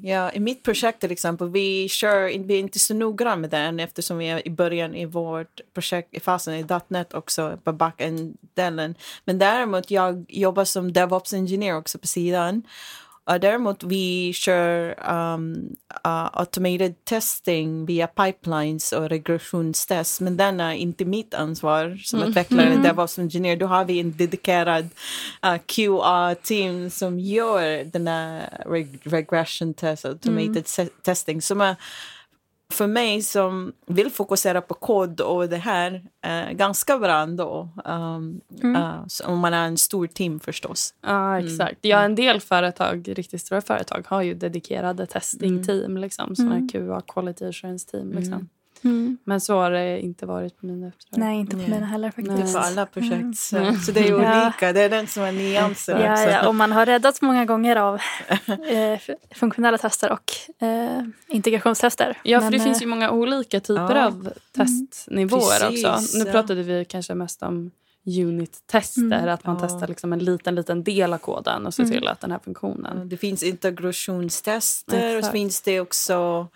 [0.03, 3.80] Ja, I mitt projekt till exempel, vi, kör, vi är inte så noggranna med den
[3.80, 8.94] eftersom vi är i början i vårt projekt i fasen i .NET också på backend-delen.
[9.24, 12.62] Men däremot, jag jobbar som DevOps engineer också på sidan.
[13.31, 15.55] Uh, däremot vi kör um,
[16.07, 20.20] uh, automated testing via pipelines och regressionstest.
[20.20, 23.57] Men den är inte mitt ansvar som utvecklare, DevOps engineer.
[23.57, 24.89] Då har vi en dedikerad
[25.47, 31.43] uh, QA-team som gör den här reg regression test, automated se- testing.
[31.43, 31.76] Som är
[32.73, 37.69] för mig som vill fokusera på kod och det här är ganska bra ändå.
[37.85, 40.95] Um, uh, så om man är en stor team förstås.
[41.01, 41.79] Ja, exakt.
[41.81, 45.97] Ja, en del företag, riktigt stora företag har ju dedikerade testing-team.
[45.97, 48.12] Liksom, såna här QA, quality assurance-team.
[48.12, 48.49] Liksom.
[48.85, 49.18] Mm.
[49.24, 51.18] Men så har det inte varit på mina uppdrag.
[51.18, 51.70] Nej, inte på Nej.
[51.70, 52.53] mina heller Det är faktiskt.
[52.53, 53.39] för alla projekt.
[53.39, 54.43] Så, så det är Ja.
[54.47, 54.72] olika.
[54.72, 56.24] Det är den som är nyansen Ja, också.
[56.24, 57.95] ja, och man har räddats många gånger av
[58.68, 59.01] eh,
[59.35, 60.33] funktionella tester och
[60.66, 62.18] eh, integrationstester.
[62.22, 64.07] Ja, för Men, det eh, finns ju många olika typer Ja.
[64.07, 66.18] av testnivåer Precis, också.
[66.18, 66.33] Nu ja.
[66.33, 67.70] pratade vi kanske mest om
[68.07, 69.29] unit-tester, Mm.
[69.29, 69.68] att man Ja.
[69.68, 71.93] testar liksom en liten, liten del av koden och ser Mm.
[71.99, 73.09] till att den här funktionen...
[73.09, 75.33] Det finns integrationstester och så Exakt.
[75.33, 76.49] finns det också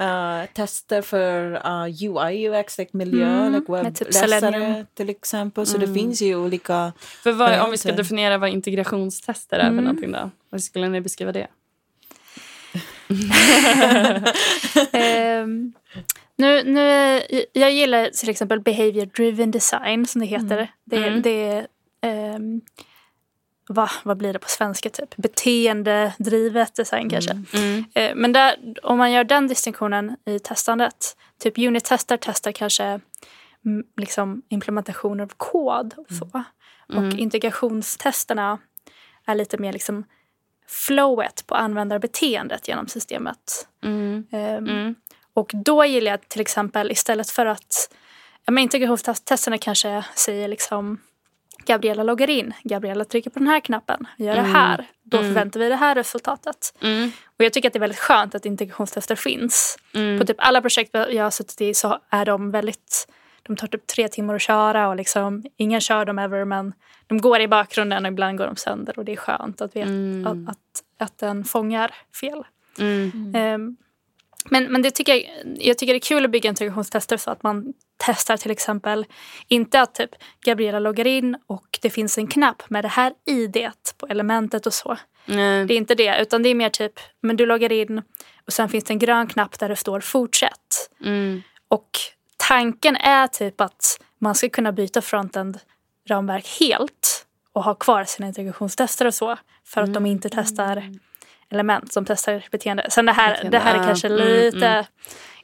[0.00, 5.66] uh, tester för uh, UI, UX, like miljö, Mm, like typ webbläsare till exempel.
[5.66, 6.92] Så det finns ju olika...
[6.98, 9.84] För vad, om vi ska definiera vad integrationstester är för Mm.
[9.84, 10.30] någonting då?
[10.50, 11.46] Hur skulle ni beskriva det?
[14.92, 15.72] Ehm,
[16.36, 17.20] nu, nu,
[17.52, 20.68] jag gillar till exempel behavior driven design som det heter.
[20.84, 21.22] Det, Mm.
[21.22, 21.66] det är,
[22.02, 22.60] ehm,
[23.68, 24.90] va, vad blir det på svenska?
[24.90, 25.16] typ?
[25.16, 27.42] Beteendedrivet design kanske.
[27.52, 27.84] Mm.
[27.94, 33.00] Eh, Men där, om man gör den distinktionen i testandet, typ unit-tester testar kanske
[33.64, 36.44] mm, liksom implementationer av kod och så.
[36.92, 37.04] Mm.
[37.04, 38.58] Och integrationstesterna
[39.26, 40.04] är lite mer liksom
[40.66, 43.68] flowet på användarbeteendet genom systemet.
[43.84, 44.26] Mm.
[44.32, 44.94] Mm.
[45.34, 47.94] Och då gillar jag till exempel istället för att
[48.44, 50.98] ja, men integrationstesterna kanske säger liksom
[51.68, 54.86] Gabriella loggar in, Gabriella trycker på den här knappen, gör det här.
[55.02, 55.30] Då Mm.
[55.30, 56.74] förväntar vi det här resultatet.
[56.82, 57.10] Mm.
[57.38, 59.76] Och jag tycker att det är väldigt skönt att integrationstester finns.
[59.94, 60.18] Mm.
[60.18, 63.08] På typ alla projekt jag har suttit i så är de väldigt
[63.42, 66.72] de tar typ tre timmar att köra och liksom, ingen kör dem ever men
[67.06, 69.88] de går i bakgrunden och ibland går de sönder och det är skönt att veta
[69.88, 70.26] Mm.
[70.26, 72.42] att, att, att den fångar fel.
[72.78, 73.32] Mm.
[73.34, 73.76] Ehm,
[74.50, 75.24] men, men det tycker jag,
[75.58, 79.06] jag tycker det är kul att bygga integrationstester så att man testar till exempel
[79.48, 80.10] inte att typ
[80.44, 84.74] Gabriella loggar in och det finns en knapp med det här idet på elementet och
[84.74, 84.96] så.
[85.26, 85.64] Nej.
[85.64, 88.02] Det är inte det, utan det är mer typ, men du loggar in
[88.46, 90.90] och sen finns det en grön knapp där det står fortsätt.
[91.04, 91.42] Mm.
[91.68, 91.90] Och
[92.36, 99.06] tanken är typ att man ska kunna byta frontend-ramverk helt och ha kvar sina integrationstester
[99.06, 100.82] och så för att de inte testar
[101.50, 102.86] element som testar beteende.
[102.90, 104.84] Sen det här, Beteende, det här är kanske Mm, lite mm.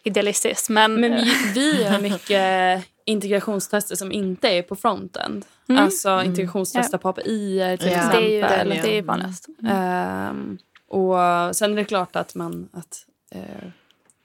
[0.04, 5.46] Idealistiskt men, Men vi, vi gör mycket integrationstester som inte är på frontend.
[5.68, 8.22] Alltså integrationstester på API till Ja, det är exempel.
[8.24, 8.82] ju ja.
[8.82, 9.48] det är ju vanligast.
[9.68, 11.16] Ehm, och
[11.56, 13.68] sen är det klart att man att eh,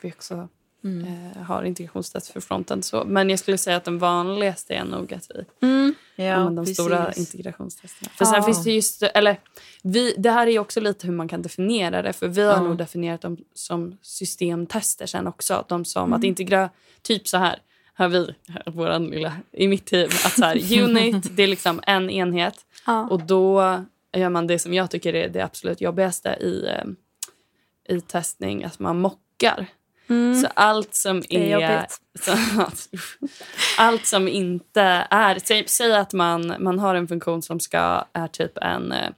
[0.02, 0.48] vi också
[0.84, 2.84] eh, har integrationstest för fronten.
[2.84, 3.04] Så.
[3.06, 5.94] Men jag skulle säga att den vanligaste är nog att vi Mm.
[6.16, 8.12] Ja, de stora integrationstesterna.
[8.16, 8.44] För sen Ja.
[8.44, 9.40] finns det just, eller
[9.84, 12.14] vi, det här är ju också lite hur man kan definiera det.
[12.14, 12.62] För vi har Ja.
[12.64, 15.66] nog definierat dem som systemtester sen också.
[15.68, 16.70] De som att integra,
[17.02, 17.60] typ så här
[17.94, 22.10] har vi, våran lilla, i mitt team, att så här, unit, det är liksom en
[22.10, 22.66] enhet.
[22.86, 23.08] Ja.
[23.08, 23.62] Och då
[24.18, 28.80] gör man det som jag tycker är det absolut jobbigaste i, eh, i testning, att
[28.80, 29.68] man mockar.
[30.10, 30.42] Mm.
[30.42, 31.86] Så allt som Det är är...
[33.78, 35.40] allt som inte är...
[35.44, 39.10] Säg, säg att man, man har en funktion som ska är typ en eh,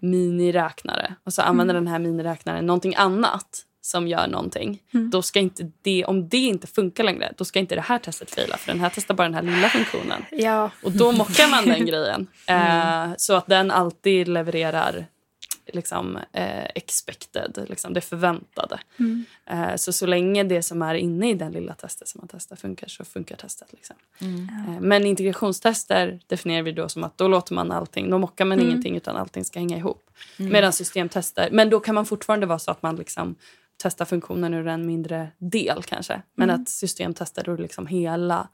[0.00, 1.84] miniräknare och så använder Mm.
[1.84, 4.82] den här miniräknaren någonting annat som gör någonting.
[4.94, 5.10] Mm.
[5.10, 8.30] Då ska inte det, om det inte funkar längre, då ska inte det här testet
[8.30, 10.24] faila för den här testar bara den här lilla funktionen.
[10.30, 10.70] Ja.
[10.82, 12.26] Och då mockar man den grejen.
[12.46, 13.10] Mm.
[13.10, 15.06] Eh, så att den alltid levererar
[15.72, 18.80] liksom, eh, expected, liksom det förväntade.
[18.98, 19.24] Mm.
[19.46, 22.56] Eh, så så länge det som är inne i den lilla testet som man testar
[22.56, 23.68] funkar så funkar testet.
[23.72, 23.96] Liksom.
[24.20, 28.58] Eh, men integrationstester definierar vi då som att då låter man allting, då mockar man
[28.58, 28.70] Mm.
[28.70, 30.10] ingenting utan allting ska hänga ihop.
[30.36, 33.34] Medan systemtester, men då kan man fortfarande vara så att man liksom
[33.82, 36.22] testar funktionen ur en mindre del kanske.
[36.34, 36.62] Men Mm.
[36.62, 38.48] att systemtester ur liksom hela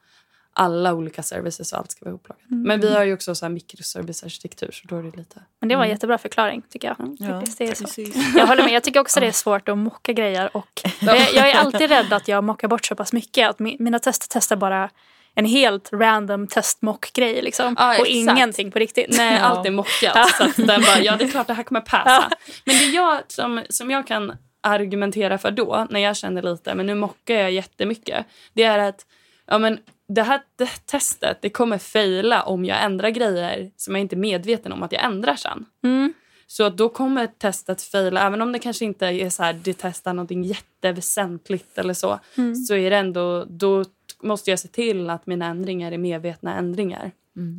[0.57, 2.43] alla olika services och allt ska vara ihoploggat.
[2.49, 5.41] Men vi har ju också så här mikroservicearkitektur så då är det lite...
[5.61, 7.01] Men det var en jättebra förklaring tycker jag.
[7.01, 7.17] Mm.
[7.19, 7.85] Ja, det är så.
[7.85, 8.35] precis.
[8.37, 8.73] Jag håller med.
[8.73, 10.57] Jag tycker också det är svårt att mocka grejer.
[10.57, 13.51] Och jag, jag är alltid rädd att jag mockar bort så pass mycket.
[13.51, 14.91] Att mi- mina tester testar bara
[15.35, 17.43] en helt random testmock-grej.
[17.43, 17.77] Liksom.
[17.79, 19.17] Ja, och ingenting på riktigt.
[19.17, 19.41] Nej, Ja.
[19.45, 20.29] allt är mockat.
[20.35, 22.31] Så att den bara, ja det är klart det här kommer passa.
[22.65, 26.87] Men det jag, som, som jag kan argumentera för då, när jag känner lite, men
[26.87, 28.27] nu mockar jag jättemycket.
[28.53, 29.07] Det är att
[29.47, 29.79] ja, men
[30.09, 34.19] det här det, testet det kommer faila om jag ändrar grejer som jag inte är
[34.19, 35.65] medveten om att jag ändrar sen.
[35.85, 36.15] Mm.
[36.47, 39.75] Så att då kommer testet faila, även om det kanske inte är så här, det
[39.79, 42.21] testar någonting jätteväsentligt eller så.
[42.37, 42.55] Mm.
[42.55, 43.85] Så är det ändå, då
[44.23, 47.13] måste jag se till att mina ändringar är medvetna ändringar.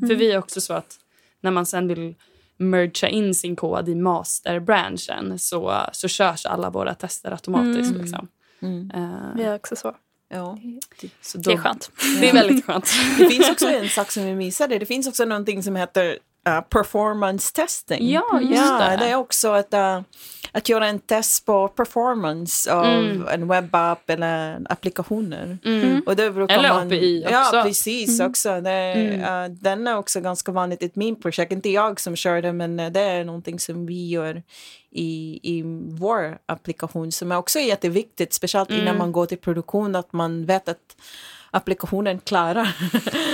[0.08, 0.98] För vi är också så att
[1.42, 2.16] när man sen vill
[2.58, 7.92] mergea in sin kod i masterbranschen så, så körs alla våra tester automatiskt.
[7.92, 8.02] Mm.
[8.02, 8.28] Liksom.
[8.62, 8.92] Mm.
[8.96, 9.96] Eh, Vi är också så.
[10.30, 10.58] Ja.
[11.22, 11.92] så då, Det är skönt.
[12.20, 12.92] Det är väldigt skönt.
[13.18, 14.80] Det finns också en sak som vi missade.
[14.80, 16.20] Det finns också någonting som heter
[16.50, 18.12] uh, performance testing.
[18.12, 18.98] Ja, just ja, det.
[18.98, 20.02] det är också att, uh,
[20.52, 23.28] att göra en test på performance av Mm.
[23.28, 25.58] en webbapp eller applikationer.
[25.66, 26.02] Mm.
[26.06, 27.62] Och det brukar Eller man, API Ja, också.
[27.64, 28.20] precis.
[28.20, 28.62] också.
[28.62, 31.52] Det, uh, den är också ganska vanligt i min projekt.
[31.52, 34.44] Inte jag som kör det, men det är någonting som vi gör
[34.92, 38.98] i, i vår applikation som är också jätteviktigt, speciellt innan Mm.
[38.98, 40.96] man går till produktion, att man vet att
[41.56, 42.76] applikationen klarar.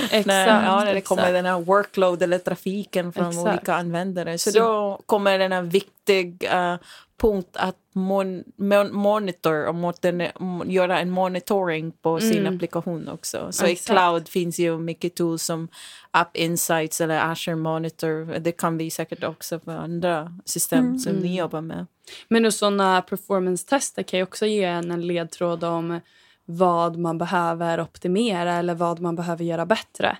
[0.04, 0.26] Exakt.
[0.26, 1.08] när, ja, när det exakt.
[1.08, 3.48] kommer den här workload eller trafiken från Exakt.
[3.48, 4.38] olika användare.
[4.38, 6.76] Så, Så- då kommer den här viktig eh,
[7.20, 12.54] punkt att mon, mon, monitor och moten, m- göra en monitoring på sin Mm.
[12.54, 13.48] applikation också.
[13.52, 13.98] Så i Exakt.
[13.98, 15.68] cloud finns ju mycket tools som
[16.10, 18.38] App Insights eller Azure Monitor.
[18.38, 21.22] Det kan vi säkert också för andra system som Mm.
[21.24, 21.86] ni jobbar med.
[22.28, 26.00] Men såna performance-tester kan ju också ge en en ledtråd om
[26.44, 30.16] vad man behöver optimera eller vad man behöver göra bättre.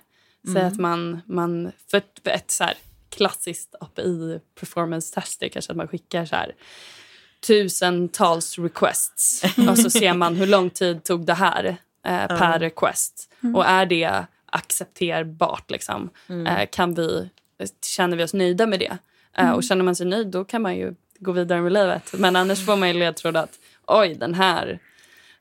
[0.53, 2.73] Så att man, man för ett, så här
[3.09, 6.55] klassiskt API performance test är kanske att man skickar så här
[7.47, 11.65] tusentals requests och så ser man hur lång tid tog det här
[12.05, 13.33] eh, per request.
[13.55, 16.09] Och är det accepterbart liksom?
[16.47, 17.29] Eh, kan vi,
[17.85, 18.97] känner vi oss nöjda med det?
[19.37, 22.13] Eh, och känner man sig nöjd då kan man ju gå vidare med livet.
[22.13, 24.79] Men annars får man ju ledtråd att oj den här,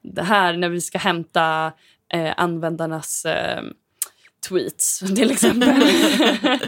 [0.03, 1.73] det här när vi ska hämta
[2.13, 3.63] eh, användarnas eh,
[4.49, 5.69] tweets till exempel.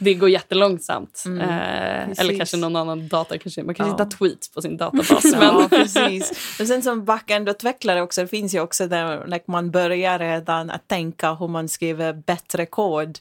[0.00, 1.24] det går jättelångsamt.
[1.40, 3.38] eh, eller kanske någon annan data.
[3.38, 4.04] Kanske, man kanske Ja.
[4.04, 5.24] har tweets på sin databas.
[5.32, 6.56] men, Ja, precis.
[6.60, 10.88] Och sen som backend-utvecklare också, det finns ju också där like, man börjar redan att
[10.88, 13.18] tänka hur man skriver bättre kod.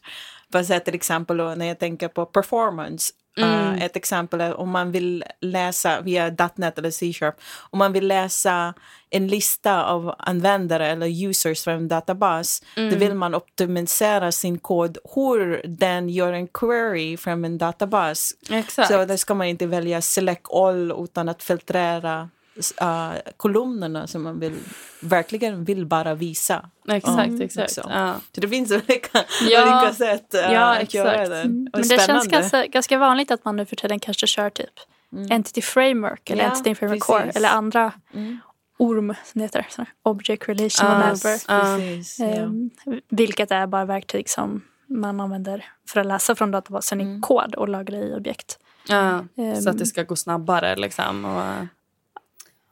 [0.51, 3.13] För att till exempel när jag tänker på performance.
[3.43, 7.35] Uh, ett exempel är om man vill läsa via .NET eller C-sharp.
[7.69, 8.73] Om man vill läsa
[9.09, 12.63] en lista av användare eller users från en databas.
[12.75, 18.33] Då vill man optimisera sin kod hur den gör en query från en databas.
[18.49, 18.87] Exakt.
[18.87, 22.29] Så där ska man inte välja select all utan att filtrera
[22.81, 24.55] uh, kolumnerna som man vill,
[25.01, 26.69] verkligen vill bara visa.
[26.87, 27.77] Exakt, Ja, exakt.
[27.77, 27.89] också.
[27.93, 28.13] Ja.
[28.35, 31.41] Så det finns olika, Ja, olika sätt uh, ja, att göra det.
[31.41, 31.67] Mm.
[31.73, 34.69] Men det känns ganska, ganska vanligt att man nu för tiden kanske kör typ
[35.29, 37.23] Entity Framework eller Ja, Entity Framework precis.
[37.23, 38.37] Core eller andra Mm.
[38.77, 39.65] ORM som det heter.
[40.03, 41.37] Object Relational Ah, Mapper.
[41.47, 41.77] Ja.
[41.77, 42.25] Precis, ja.
[42.25, 42.69] Ehm,
[43.09, 47.69] Vilket är bara verktyg som man använder för att läsa från databasen i kod och
[47.69, 48.59] lagra i objekt.
[48.87, 49.67] Ja, så Ehm.
[49.67, 50.75] att det ska gå snabbare.
[50.75, 51.67] Liksom, och,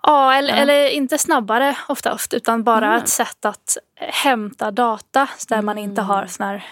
[0.07, 0.59] Ja, eller, Ja.
[0.61, 2.97] eller inte snabbare oftast utan bara Mm.
[3.03, 6.65] ett sätt att hämta data där man inte har såna här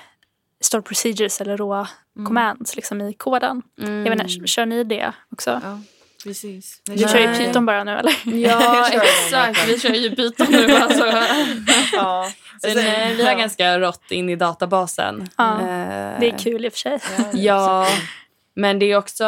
[0.61, 1.87] store procedures eller råa
[2.25, 3.61] commands liksom, i koden.
[3.81, 4.05] mm.
[4.05, 5.61] Jag inte, kör ni det också?
[5.63, 5.79] Ja,
[6.23, 6.81] precis.
[6.85, 7.35] Du kör ju.
[7.35, 8.15] Python bara nu eller?
[8.23, 9.67] Ja, exakt.
[9.67, 10.71] Vi kör ju Python nu.
[10.81, 11.05] Alltså.
[11.93, 12.31] ja.
[12.61, 15.29] Så nej, vi har ganska rått in i databasen.
[15.37, 16.99] Ja, Eh, Det är kul i och för sig.
[17.33, 17.87] Ja,
[18.55, 19.25] men det är också...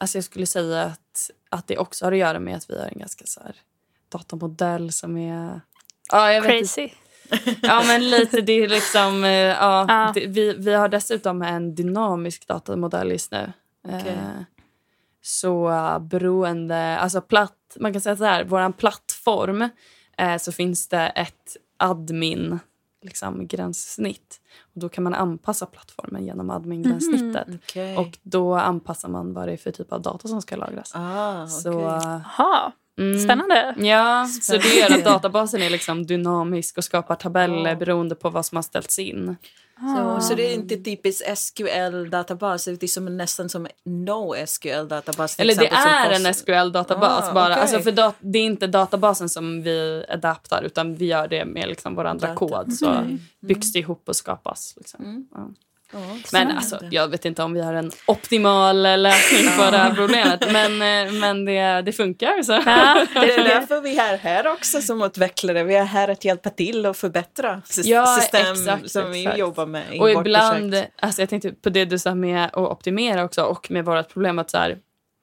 [0.00, 1.09] Alltså jag skulle säga att,
[1.50, 3.56] att det också har att göra med att vi har en ganska så här
[4.08, 5.60] datamodell som är...
[6.12, 6.50] Ja, jag vet.
[6.50, 6.88] Crazy.
[7.62, 8.40] Ja, men lite.
[8.40, 9.24] Det är liksom...
[9.24, 10.12] eh, Ja, Ja.
[10.14, 13.52] Det, vi, vi har dessutom en dynamisk datamodell just nu.
[13.88, 14.12] Okej.
[14.12, 14.42] Eh,
[15.22, 15.70] så
[16.00, 16.98] beroende...
[16.98, 19.68] Alltså platt, man kan säga så här, vår plattform
[20.18, 22.58] eh, så finns det ett admin
[23.02, 24.40] liksom, gränssnitt.
[24.74, 27.48] Och då kan man anpassa plattformen genom admin-gränssnittet.
[27.64, 27.96] Okej.
[27.96, 30.92] Och då anpassar man vad det är för typ av data som ska lagras.
[30.94, 32.72] ah, Så, okej.
[33.00, 33.18] Mm.
[33.20, 33.74] Spännande.
[33.78, 35.10] Ja, så det gör att Spännande.
[35.10, 39.36] databasen är liksom dynamisk och skapar tabeller beroende på vad som har ställts in.
[39.96, 45.40] Så, så det är inte typiskt SQL-databas, det är som, nästan som NoSQL-databas.
[45.40, 47.52] Eller det är en SQL-databas Ah, bara.
[47.52, 47.62] okej.
[47.62, 51.68] Alltså för dat- det är inte databasen som vi adaptar utan vi gör det med
[51.68, 52.38] liksom vår andra Data.
[52.38, 52.72] kod.
[52.72, 53.18] Så Mm.
[53.40, 54.74] byggs det ihop och skapas.
[54.76, 55.04] Liksom.
[55.04, 55.26] Mm.
[55.34, 55.48] Ja.
[55.92, 55.98] Ja,
[56.32, 60.52] Men alltså, jag vet inte om vi har en optimal lösning på det här problemet.
[60.52, 60.72] Men,
[61.06, 62.42] eh, men det, det funkar.
[62.42, 62.52] Så.
[62.52, 65.64] Ja, Det är därför vi är här också som utvecklare.
[65.64, 69.38] Vi är här att hjälpa till och förbättra Ja, system exakt, som vi exakt.
[69.38, 70.92] jobbar med i Och vårt ibland, projekt.
[71.00, 74.38] alltså jag tänkte på det du sa med att optimera också och med vårt problem
[74.38, 74.78] att så här,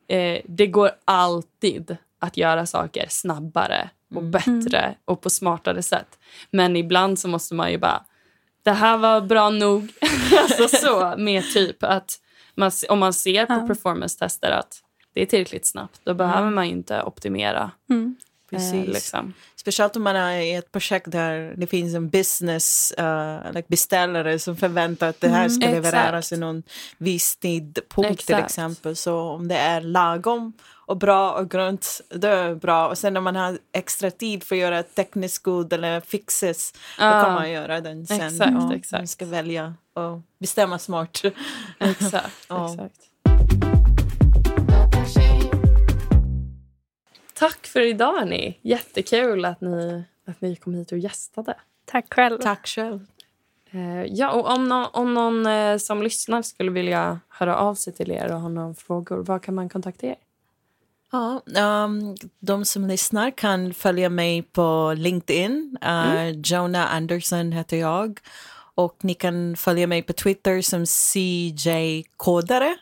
[0.10, 4.32] eh, det går alltid att göra saker snabbare och Mm.
[4.32, 6.08] bättre och på smartare sätt.
[6.52, 8.04] Men ibland så måste man ju bara,
[8.68, 9.94] det här var bra nog.
[10.42, 12.20] alltså så, med typ att
[12.56, 13.68] man, om man ser på Ja.
[13.68, 14.82] performance-tester att
[15.14, 17.72] det är tillräckligt snabbt, då behöver man ju inte optimera.
[17.90, 18.16] Mm.
[18.52, 18.88] Eh, Precis.
[18.88, 19.34] liksom.
[19.56, 24.40] Speciellt om man är i ett projekt där det finns en business uh, like beställare
[24.40, 26.64] som förväntar att det här ska Mm, levereras i någon
[26.98, 28.46] viss tidpunkt till Exakt.
[28.52, 28.96] exempel.
[28.96, 30.54] Så om det är lagom
[30.88, 32.88] och bra och grunt, då är det bra.
[32.88, 36.80] Och sen när man har extra tid för att göra teknisk god eller fixes, då
[37.06, 37.24] Ja.
[37.24, 38.22] kan man göra den sen.
[38.22, 39.00] Exakt, Ja, exakt.
[39.00, 41.22] Man ska välja och bestämma smart.
[41.80, 42.46] Exakt.
[42.50, 42.74] Ja.
[42.74, 43.02] exakt.
[47.34, 48.60] Tack för idag, hörni.
[48.62, 51.56] Jättekul att ni, att ni kom hit och gästade.
[51.86, 52.40] Tack själv.
[52.42, 53.06] Tack själv.
[53.72, 57.94] Eh, ja, och om, nå- om någon eh, som lyssnar skulle vilja höra av sig
[57.94, 60.16] till er och ha några frågor, var kan man kontakta er?
[61.12, 65.78] Ja, ehm, de som lyssnar kan följa mig på LinkedIn.
[65.86, 68.20] Uh, Jonah Anderson heter jag.
[68.76, 72.76] Och ni kan följa mig på Twitter som CJ-kodare.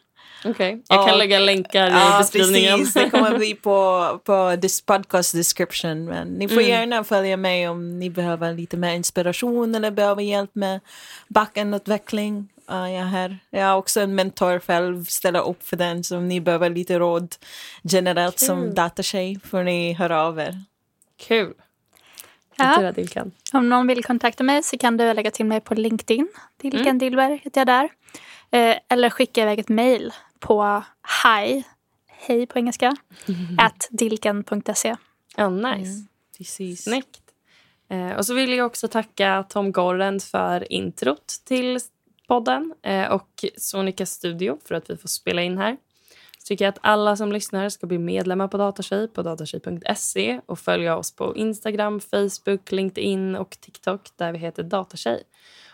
[0.45, 1.15] Okej, jag kan Ja.
[1.15, 2.77] lägga länkar i Ja, beskrivningen.
[2.79, 2.93] precis.
[2.93, 6.05] Det kommer bli på, på this podcast description.
[6.05, 6.67] Men ni får Mm.
[6.69, 10.79] gärna följa mig om ni behöver lite mer inspiration eller behöver hjälp med
[11.27, 12.47] backend-utveckling.
[12.67, 13.39] Ja, jag är här.
[13.49, 16.03] Jag är också en mentor själv, ställer upp för den.
[16.03, 17.35] Så om ni behöver lite råd
[17.83, 18.75] generellt som Kul.
[18.75, 20.63] datatjej får ni höra av er.
[21.17, 21.53] Kul.
[22.57, 22.91] Ja.
[22.91, 23.31] Dilkan.
[23.53, 26.27] Om någon vill kontakta mig så kan du lägga till mig på LinkedIn.
[26.61, 26.97] Dilken Mm.
[26.97, 27.89] Dillberg heter jag där.
[28.51, 30.83] Eh, eller skicka iväg ett mejl på
[31.25, 31.63] hi,
[32.07, 32.95] hej på engelska,
[33.57, 34.95] at dilken.se.
[35.35, 35.91] Ja, nice.
[35.91, 36.07] Mm.
[36.37, 36.83] Precis.
[36.83, 37.21] Snyggt.
[37.89, 41.79] Eh, och så vill jag också tacka Tom Gorrend för introt till
[42.27, 45.77] podden eh, och Sonica Studio för att vi får spela in här.
[46.39, 50.59] Så tycker jag att alla som lyssnar ska bli medlemmar på Datatjej på datatjej.se och
[50.59, 55.23] följa oss på Instagram, Facebook, LinkedIn och TikTok där vi heter Datatjej.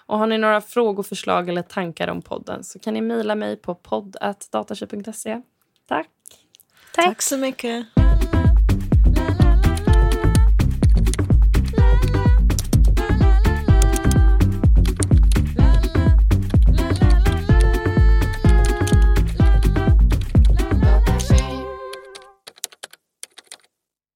[0.06, 3.58] Och har ni några frågor, förslag eller tankar om podden så kan ni mejla mig
[3.58, 5.42] på podd.datatjej.se.
[5.88, 6.08] Tack!
[6.96, 7.06] Tack.
[7.06, 7.86] Tack så mycket.